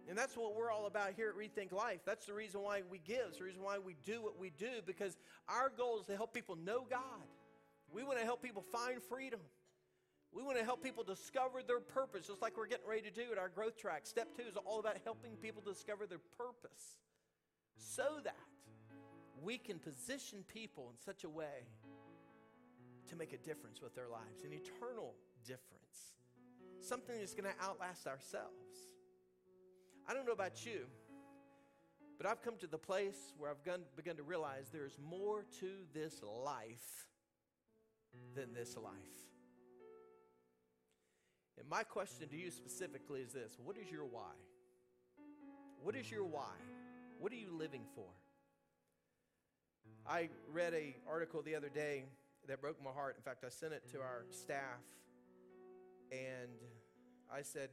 And 0.08 0.18
that's 0.18 0.38
what 0.38 0.56
we're 0.56 0.72
all 0.72 0.86
about 0.86 1.14
here 1.16 1.30
at 1.30 1.36
Rethink 1.36 1.72
Life. 1.72 2.02
That's 2.06 2.28
the 2.28 2.34
reason 2.34 2.62
why 2.62 2.84
we 2.90 3.00
give. 3.00 3.26
It's 3.30 3.40
the 3.40 3.44
reason 3.44 3.64
why 3.64 3.80
we 3.80 3.96
do 4.06 4.22
what 4.22 4.40
we 4.40 4.52
do 4.52 4.82
because 4.86 5.18
our 5.50 5.72
goal 5.76 6.00
is 6.00 6.06
to 6.06 6.16
help 6.16 6.32
people 6.32 6.56
know 6.56 6.86
God. 6.88 7.00
We 7.92 8.04
want 8.04 8.20
to 8.20 8.26
help 8.26 8.44
people 8.44 8.64
find 8.72 9.02
freedom. 9.02 9.40
We 10.36 10.44
want 10.44 10.58
to 10.58 10.66
help 10.66 10.84
people 10.84 11.06
discover 11.06 11.64
their 11.66 11.80
purpose, 11.80 12.28
just 12.28 12.42
like 12.42 12.58
we're 12.58 12.68
getting 12.68 12.88
ready 12.88 13.04
to 13.04 13.12
do 13.12 13.32
at 13.32 13.38
our 13.38 13.48
growth 13.48 13.78
track. 13.78 14.02
Step 14.04 14.36
two 14.36 14.44
is 14.44 14.58
all 14.66 14.82
about 14.82 14.98
helping 15.06 15.38
people 15.38 15.62
discover 15.66 16.06
their 16.06 16.20
purpose 16.38 16.98
so 17.78 18.20
that 18.26 18.36
we 19.42 19.58
can 19.58 19.80
position 19.80 20.44
people 20.54 20.90
in 20.92 20.98
such 20.98 21.24
a 21.24 21.30
way 21.30 21.64
to 23.08 23.16
make 23.16 23.32
a 23.32 23.38
difference 23.38 23.82
with 23.82 23.96
their 23.96 24.10
lives, 24.10 24.44
an 24.44 24.52
eternal 24.52 25.14
difference, 25.46 26.16
something 26.82 27.18
that's 27.18 27.34
going 27.34 27.50
to 27.50 27.66
outlast 27.66 28.06
ourselves. 28.06 28.90
I 30.06 30.14
don't 30.14 30.26
know 30.26 30.34
about 30.34 30.66
you, 30.66 30.86
but 32.18 32.28
I've 32.28 32.42
come 32.42 32.58
to 32.58 32.68
the 32.68 32.78
place 32.78 33.34
where 33.38 33.52
I've 33.52 33.64
begun, 33.64 33.84
begun 33.96 34.18
to 34.18 34.24
realize 34.24 34.70
there's 34.70 34.98
more 35.10 35.46
to 35.62 35.70
this 35.94 36.22
life 36.24 37.08
than 38.36 38.54
this 38.54 38.76
life. 38.76 39.25
And 41.60 41.70
my 41.70 41.84
question 41.84 42.28
to 42.28 42.38
you 42.38 42.52
specifically 42.52 43.22
is 43.22 43.34
this 43.34 43.58
What 43.64 43.78
is 43.78 43.92
your 43.92 44.06
why? 44.06 44.34
What 45.82 45.96
is 45.96 46.10
your 46.10 46.24
why? 46.24 46.56
What 47.20 47.32
are 47.32 47.38
you 47.38 47.52
living 47.52 47.84
for? 47.96 48.08
I 50.08 50.30
read 50.52 50.74
a 50.74 50.96
article 51.10 51.42
the 51.42 51.56
other 51.56 51.70
day 51.70 52.06
that 52.48 52.62
broke 52.62 52.84
my 52.84 52.92
heart. 52.92 53.16
In 53.18 53.24
fact, 53.24 53.44
I 53.46 53.50
sent 53.50 53.74
it 53.74 53.84
to 53.92 54.00
our 54.00 54.26
staff 54.30 54.82
and 56.12 56.52
I 57.34 57.42
said, 57.42 57.70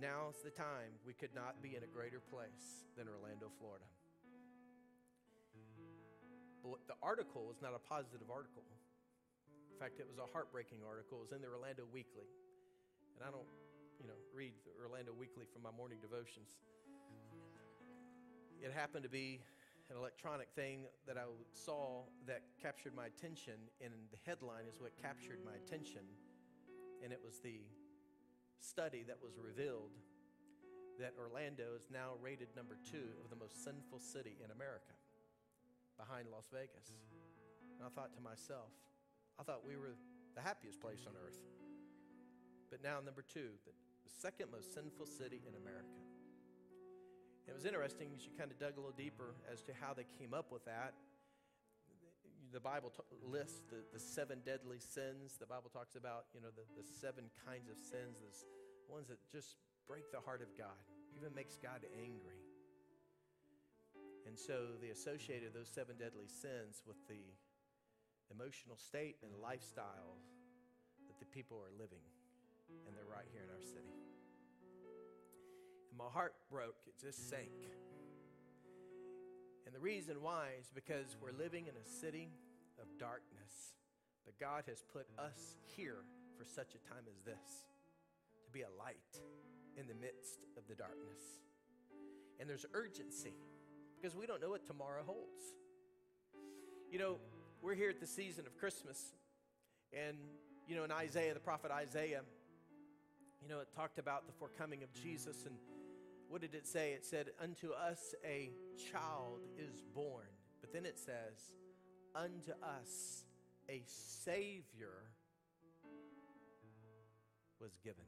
Now's 0.00 0.42
the 0.42 0.50
time. 0.50 0.98
We 1.06 1.12
could 1.12 1.34
not 1.34 1.62
be 1.62 1.76
in 1.76 1.84
a 1.84 1.86
greater 1.86 2.18
place 2.18 2.82
than 2.96 3.06
Orlando, 3.06 3.52
Florida. 3.60 3.84
But 6.64 6.80
the 6.88 6.94
article 7.02 7.46
was 7.46 7.60
not 7.60 7.74
a 7.74 7.78
positive 7.78 8.30
article 8.32 8.64
fact, 9.82 9.98
it 9.98 10.06
was 10.06 10.22
a 10.22 10.30
heartbreaking 10.30 10.78
article. 10.86 11.18
It 11.18 11.26
was 11.26 11.34
in 11.34 11.42
the 11.42 11.50
Orlando 11.50 11.82
Weekly. 11.90 12.30
And 13.18 13.26
I 13.26 13.34
don't, 13.34 13.50
you 13.98 14.06
know, 14.06 14.14
read 14.30 14.54
the 14.62 14.70
Orlando 14.78 15.10
Weekly 15.10 15.42
from 15.50 15.66
my 15.66 15.74
morning 15.74 15.98
devotions. 15.98 16.62
It 18.62 18.70
happened 18.70 19.02
to 19.02 19.10
be 19.10 19.42
an 19.90 19.98
electronic 19.98 20.54
thing 20.54 20.86
that 21.10 21.18
I 21.18 21.26
saw 21.50 22.06
that 22.30 22.46
captured 22.62 22.94
my 22.94 23.10
attention, 23.10 23.58
and 23.82 23.90
the 24.14 24.22
headline 24.22 24.70
is 24.70 24.78
what 24.78 24.94
captured 25.02 25.42
my 25.42 25.58
attention. 25.58 26.06
And 27.02 27.10
it 27.10 27.18
was 27.18 27.42
the 27.42 27.66
study 28.62 29.02
that 29.10 29.18
was 29.18 29.34
revealed 29.34 29.98
that 31.02 31.18
Orlando 31.18 31.74
is 31.74 31.90
now 31.90 32.14
rated 32.22 32.54
number 32.54 32.78
two 32.86 33.18
of 33.18 33.34
the 33.34 33.36
most 33.36 33.66
sinful 33.66 33.98
city 33.98 34.38
in 34.38 34.54
America, 34.54 34.94
behind 35.98 36.30
Las 36.30 36.46
Vegas. 36.54 36.94
And 37.74 37.82
I 37.82 37.90
thought 37.90 38.14
to 38.14 38.22
myself, 38.22 38.70
I 39.42 39.44
thought 39.44 39.66
we 39.66 39.74
were 39.74 39.98
the 40.38 40.40
happiest 40.40 40.78
place 40.78 41.02
on 41.02 41.18
earth. 41.18 41.42
But 42.70 42.78
now, 42.78 43.02
number 43.02 43.26
two, 43.26 43.58
the 43.66 43.74
second 44.06 44.54
most 44.54 44.70
sinful 44.70 45.10
city 45.10 45.42
in 45.42 45.58
America. 45.58 45.98
It 47.50 47.52
was 47.52 47.66
interesting 47.66 48.14
as 48.14 48.22
you 48.22 48.30
kind 48.38 48.54
of 48.54 48.62
dug 48.62 48.78
a 48.78 48.80
little 48.80 48.94
deeper 48.94 49.34
as 49.50 49.66
to 49.66 49.74
how 49.74 49.98
they 49.98 50.06
came 50.14 50.30
up 50.30 50.54
with 50.54 50.62
that. 50.70 50.94
The 52.54 52.62
Bible 52.62 52.94
t- 52.94 53.02
lists 53.18 53.66
the, 53.66 53.82
the 53.90 53.98
seven 53.98 54.46
deadly 54.46 54.78
sins. 54.78 55.42
The 55.42 55.50
Bible 55.50 55.74
talks 55.74 55.98
about, 55.98 56.30
you 56.38 56.40
know, 56.40 56.54
the, 56.54 56.62
the 56.78 56.86
seven 56.86 57.26
kinds 57.42 57.66
of 57.66 57.82
sins, 57.82 58.46
the 58.86 58.94
ones 58.94 59.10
that 59.10 59.18
just 59.26 59.58
break 59.90 60.06
the 60.14 60.22
heart 60.22 60.38
of 60.38 60.54
God, 60.54 60.78
even 61.18 61.34
makes 61.34 61.58
God 61.58 61.82
angry. 61.98 62.46
And 64.22 64.38
so 64.38 64.78
they 64.78 64.94
associated 64.94 65.50
those 65.50 65.66
seven 65.66 65.98
deadly 65.98 66.30
sins 66.30 66.86
with 66.86 67.02
the 67.10 67.26
emotional 68.32 68.76
state 68.76 69.16
and 69.22 69.30
lifestyle 69.42 70.16
that 71.08 71.18
the 71.20 71.26
people 71.26 71.58
are 71.60 71.72
living. 71.78 72.02
And 72.88 72.96
they're 72.96 73.08
right 73.08 73.28
here 73.32 73.44
in 73.44 73.52
our 73.52 73.60
city. 73.60 73.92
And 75.92 75.98
my 75.98 76.08
heart 76.08 76.34
broke, 76.50 76.80
it 76.86 76.96
just 76.98 77.28
sank. 77.28 77.68
And 79.66 79.74
the 79.74 79.80
reason 79.80 80.22
why 80.22 80.56
is 80.58 80.72
because 80.74 81.16
we're 81.20 81.36
living 81.36 81.66
in 81.66 81.76
a 81.76 81.84
city 81.84 82.32
of 82.80 82.88
darkness. 82.98 83.76
But 84.24 84.38
God 84.38 84.64
has 84.68 84.82
put 84.92 85.06
us 85.18 85.56
here 85.76 86.04
for 86.38 86.44
such 86.44 86.74
a 86.74 86.80
time 86.88 87.04
as 87.08 87.20
this 87.24 87.66
to 88.44 88.50
be 88.50 88.62
a 88.62 88.72
light 88.78 88.96
in 89.76 89.86
the 89.86 89.94
midst 89.94 90.44
of 90.56 90.66
the 90.68 90.74
darkness. 90.74 91.40
And 92.40 92.48
there's 92.48 92.66
urgency 92.74 93.34
because 93.96 94.16
we 94.16 94.26
don't 94.26 94.40
know 94.40 94.50
what 94.50 94.66
tomorrow 94.66 95.02
holds. 95.04 95.44
You 96.90 96.98
know, 96.98 97.16
we're 97.62 97.74
here 97.74 97.90
at 97.90 98.00
the 98.00 98.06
season 98.06 98.44
of 98.44 98.58
Christmas. 98.58 99.14
And, 99.92 100.16
you 100.66 100.74
know, 100.74 100.82
in 100.82 100.90
Isaiah, 100.90 101.32
the 101.32 101.40
prophet 101.40 101.70
Isaiah, 101.70 102.22
you 103.40 103.48
know, 103.48 103.60
it 103.60 103.68
talked 103.74 103.98
about 103.98 104.26
the 104.26 104.32
forecoming 104.32 104.82
of 104.82 104.92
Jesus. 104.92 105.46
And 105.46 105.54
what 106.28 106.40
did 106.40 106.54
it 106.54 106.66
say? 106.66 106.92
It 106.92 107.06
said, 107.06 107.30
Unto 107.40 107.70
us 107.70 108.14
a 108.24 108.50
child 108.92 109.40
is 109.56 109.80
born. 109.94 110.26
But 110.60 110.72
then 110.72 110.84
it 110.84 110.98
says, 110.98 111.54
Unto 112.16 112.50
us 112.62 113.24
a 113.68 113.82
Savior 113.86 115.10
was 117.60 117.78
given. 117.84 118.04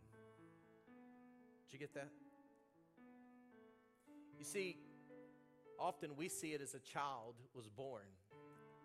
Did 1.66 1.72
you 1.72 1.78
get 1.78 1.95
that? 1.95 2.09
You 4.37 4.45
see, 4.45 4.78
often 5.78 6.16
we 6.16 6.28
see 6.28 6.55
it 6.55 6.61
as 6.61 6.74
a 6.74 6.81
child 6.81 7.35
was 7.55 7.68
born. 7.68 8.03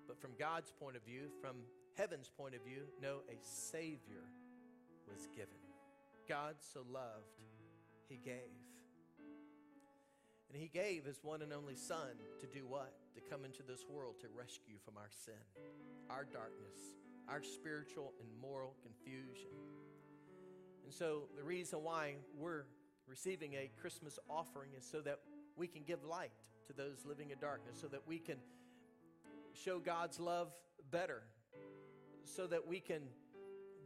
But 0.10 0.20
from 0.20 0.32
God's 0.40 0.72
point 0.72 0.98
of 0.98 1.04
view, 1.06 1.30
from 1.40 1.58
heaven's 1.96 2.32
point 2.36 2.56
of 2.56 2.64
view, 2.66 2.82
no, 3.00 3.22
a 3.30 3.38
Savior 3.44 4.26
was 5.08 5.28
given. 5.36 5.62
God 6.28 6.56
so 6.74 6.80
loved, 6.92 7.38
He 8.10 8.18
gave. 8.18 8.58
And 10.52 10.60
He 10.60 10.68
gave 10.68 11.06
His 11.06 11.20
one 11.22 11.44
and 11.44 11.54
only 11.54 11.76
Son 11.76 12.18
to 12.42 12.48
do 12.48 12.66
what? 12.68 12.92
To 13.14 13.22
come 13.30 13.46
into 13.46 13.62
this 13.62 13.86
world 13.88 14.16
to 14.22 14.28
rescue 14.36 14.78
from 14.84 14.98
our 14.98 15.12
sin, 15.12 15.46
our 16.10 16.26
darkness, 16.26 16.98
our 17.30 17.44
spiritual 17.44 18.14
and 18.20 18.30
moral 18.42 18.74
confusion. 18.82 19.52
And 20.86 20.92
so 20.92 21.30
the 21.38 21.44
reason 21.44 21.84
why 21.84 22.16
we're 22.36 22.64
receiving 23.08 23.54
a 23.54 23.70
Christmas 23.80 24.18
offering 24.28 24.72
is 24.76 24.90
so 24.90 25.02
that 25.02 25.20
we 25.56 25.68
can 25.68 25.84
give 25.84 26.04
light 26.04 26.32
to 26.66 26.74
those 26.74 27.06
living 27.06 27.30
in 27.30 27.38
darkness 27.40 27.78
so 27.80 27.88
that 27.88 28.02
we 28.08 28.18
can 28.18 28.38
show 29.64 29.80
God's 29.80 30.20
love 30.20 30.52
better, 30.92 31.24
so 32.24 32.48
that 32.48 32.68
we 32.68 32.80
can 32.80 33.02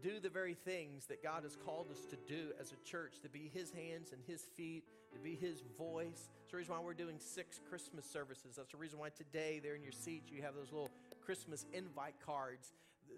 do 0.01 0.19
the 0.19 0.29
very 0.29 0.53
things 0.53 1.05
that 1.05 1.23
God 1.23 1.43
has 1.43 1.55
called 1.55 1.89
us 1.89 2.05
to 2.09 2.17
do 2.27 2.51
as 2.59 2.73
a 2.73 2.89
church 2.89 3.19
to 3.21 3.29
be 3.29 3.49
His 3.53 3.71
hands 3.71 4.11
and 4.11 4.21
His 4.27 4.41
feet, 4.55 4.83
to 5.13 5.19
be 5.19 5.35
His 5.35 5.63
voice. 5.77 6.29
That's 6.39 6.51
the 6.51 6.57
reason 6.57 6.75
why 6.75 6.81
we're 6.81 6.93
doing 6.93 7.17
six 7.19 7.59
Christmas 7.69 8.05
services. 8.05 8.55
That's 8.57 8.71
the 8.71 8.77
reason 8.77 8.99
why 8.99 9.09
today, 9.09 9.61
there 9.63 9.75
in 9.75 9.81
your 9.81 9.93
seats, 9.93 10.29
you 10.29 10.41
have 10.41 10.55
those 10.55 10.71
little 10.71 10.91
Christmas 11.25 11.65
invite 11.73 12.15
cards. 12.25 12.73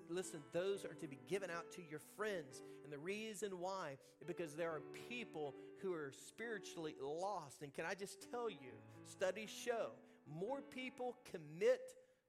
Listen, 0.10 0.42
those 0.54 0.86
are 0.86 0.94
to 0.94 1.08
be 1.08 1.18
given 1.28 1.50
out 1.50 1.72
to 1.72 1.82
your 1.90 2.02
friends. 2.16 2.62
And 2.84 2.94
the 2.94 3.00
reason 3.00 3.60
why 3.60 3.98
because 4.28 4.54
there 4.54 4.70
are 4.70 4.82
people 5.10 5.56
who 5.82 5.94
are 5.94 6.12
spiritually 6.28 6.96
lost. 7.02 7.62
And 7.62 7.74
can 7.74 7.86
I 7.86 7.96
just 7.96 8.30
tell 8.32 8.50
you, 8.50 8.74
studies 9.06 9.50
show 9.50 9.90
more 10.40 10.62
people 10.62 11.16
commit 11.32 11.82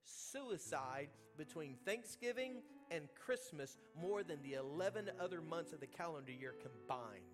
suicide 0.07 1.09
between 1.37 1.77
Thanksgiving 1.85 2.63
and 2.91 3.09
Christmas 3.25 3.77
more 4.01 4.23
than 4.23 4.41
the 4.43 4.55
11 4.55 5.11
other 5.21 5.41
months 5.41 5.73
of 5.73 5.81
the 5.81 5.87
calendar 5.87 6.33
year 6.33 6.55
combined. 6.63 7.25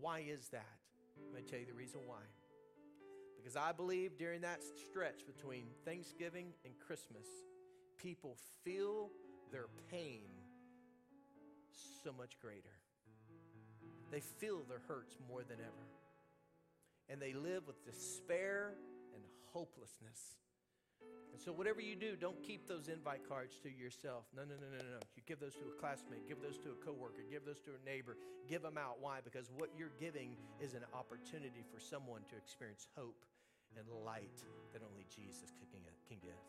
Why 0.00 0.20
is 0.20 0.48
that? 0.48 0.64
I'm 1.16 1.32
going 1.32 1.44
to 1.44 1.50
tell 1.50 1.60
you 1.60 1.66
the 1.66 1.74
reason 1.74 2.00
why. 2.06 2.22
Because 3.36 3.56
I 3.56 3.72
believe 3.72 4.18
during 4.18 4.40
that 4.40 4.60
stretch 4.62 5.26
between 5.26 5.66
Thanksgiving 5.84 6.48
and 6.64 6.74
Christmas, 6.84 7.26
people 7.96 8.36
feel 8.64 9.10
their 9.52 9.66
pain 9.90 10.22
so 12.02 12.12
much 12.12 12.38
greater. 12.40 12.74
They 14.10 14.20
feel 14.20 14.64
their 14.68 14.82
hurts 14.88 15.16
more 15.28 15.42
than 15.42 15.58
ever. 15.60 15.86
And 17.08 17.20
they 17.20 17.34
live 17.34 17.66
with 17.66 17.84
despair 17.84 18.74
and 19.14 19.22
hopelessness. 19.52 20.38
And 21.32 21.40
so, 21.40 21.52
whatever 21.52 21.80
you 21.80 21.96
do, 21.96 22.16
don't 22.16 22.42
keep 22.42 22.66
those 22.66 22.88
invite 22.88 23.28
cards 23.28 23.58
to 23.62 23.68
yourself. 23.68 24.24
No, 24.34 24.42
no, 24.42 24.56
no, 24.56 24.72
no, 24.72 24.80
no. 24.80 25.00
You 25.16 25.22
give 25.26 25.38
those 25.38 25.54
to 25.60 25.68
a 25.68 25.76
classmate, 25.80 26.26
give 26.26 26.40
those 26.40 26.56
to 26.64 26.72
a 26.72 26.78
coworker, 26.80 27.20
give 27.28 27.44
those 27.44 27.60
to 27.68 27.76
a 27.76 27.82
neighbor. 27.84 28.16
Give 28.48 28.62
them 28.62 28.78
out. 28.78 28.96
Why? 29.00 29.20
Because 29.22 29.52
what 29.52 29.68
you're 29.76 29.92
giving 30.00 30.36
is 30.60 30.72
an 30.72 30.88
opportunity 30.94 31.60
for 31.68 31.78
someone 31.78 32.22
to 32.32 32.36
experience 32.36 32.88
hope 32.96 33.20
and 33.76 33.84
light 34.04 34.40
that 34.72 34.80
only 34.80 35.04
Jesus 35.14 35.52
can 36.08 36.16
give. 36.22 36.40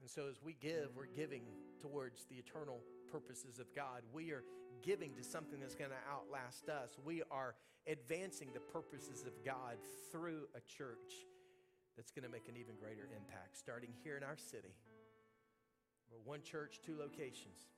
And 0.00 0.10
so, 0.10 0.26
as 0.28 0.42
we 0.42 0.56
give, 0.60 0.90
we're 0.96 1.06
giving 1.06 1.42
towards 1.80 2.26
the 2.26 2.34
eternal 2.34 2.80
purposes 3.10 3.60
of 3.60 3.72
God. 3.74 4.02
We 4.12 4.32
are 4.32 4.42
giving 4.82 5.14
to 5.14 5.22
something 5.22 5.60
that's 5.60 5.76
going 5.76 5.90
to 5.90 6.02
outlast 6.10 6.68
us. 6.68 6.98
We 7.04 7.22
are 7.30 7.54
advancing 7.86 8.48
the 8.52 8.60
purposes 8.60 9.22
of 9.22 9.32
God 9.44 9.76
through 10.10 10.48
a 10.56 10.60
church 10.60 11.26
that's 11.96 12.10
going 12.10 12.24
to 12.24 12.32
make 12.32 12.48
an 12.48 12.56
even 12.56 12.76
greater 12.76 13.08
impact, 13.12 13.56
starting 13.56 13.90
here 14.02 14.16
in 14.16 14.22
our 14.22 14.36
city. 14.36 14.74
We're 16.10 16.24
one 16.24 16.42
church, 16.42 16.80
two 16.84 16.96
locations. 16.98 17.68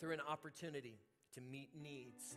Through 0.00 0.12
an 0.12 0.24
opportunity 0.28 1.00
to 1.34 1.40
meet 1.40 1.70
needs 1.72 2.36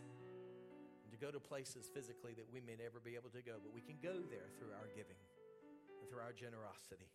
and 1.04 1.12
to 1.12 1.18
go 1.18 1.30
to 1.30 1.40
places 1.40 1.90
physically 1.92 2.32
that 2.36 2.48
we 2.52 2.60
may 2.60 2.76
never 2.76 3.00
be 3.00 3.16
able 3.16 3.30
to 3.30 3.42
go, 3.42 3.60
but 3.62 3.72
we 3.74 3.80
can 3.80 3.96
go 4.02 4.24
there 4.28 4.48
through 4.56 4.72
our 4.72 4.88
giving 4.96 5.20
and 6.00 6.08
through 6.08 6.20
our 6.20 6.32
generosity. 6.32 7.08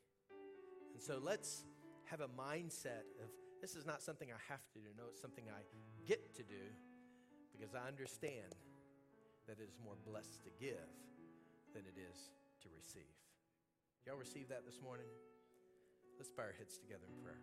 And 0.94 1.02
so 1.02 1.20
let's 1.22 1.66
have 2.06 2.22
a 2.22 2.30
mindset 2.30 3.10
of 3.22 3.30
this 3.62 3.76
is 3.76 3.86
not 3.86 4.02
something 4.02 4.30
I 4.30 4.42
have 4.52 4.62
to 4.74 4.80
do. 4.80 4.90
No, 4.98 5.06
it's 5.10 5.22
something 5.22 5.46
I 5.50 5.62
get 6.06 6.36
to 6.36 6.44
do 6.44 6.70
because 7.52 7.74
I 7.74 7.88
understand 7.88 8.54
that 9.48 9.58
it 9.60 9.70
is 9.70 9.78
more 9.84 9.98
blessed 10.06 10.44
to 10.44 10.52
give 10.60 10.90
than 11.74 11.84
it 11.86 11.98
is 11.98 12.30
to 12.62 12.68
receive. 12.76 13.10
Y'all 14.06 14.18
receive 14.18 14.50
that 14.50 14.64
this 14.66 14.80
morning? 14.84 15.08
Let's 16.20 16.30
bow 16.30 16.44
our 16.44 16.54
heads 16.54 16.78
together 16.78 17.10
in 17.10 17.24
prayer. 17.24 17.42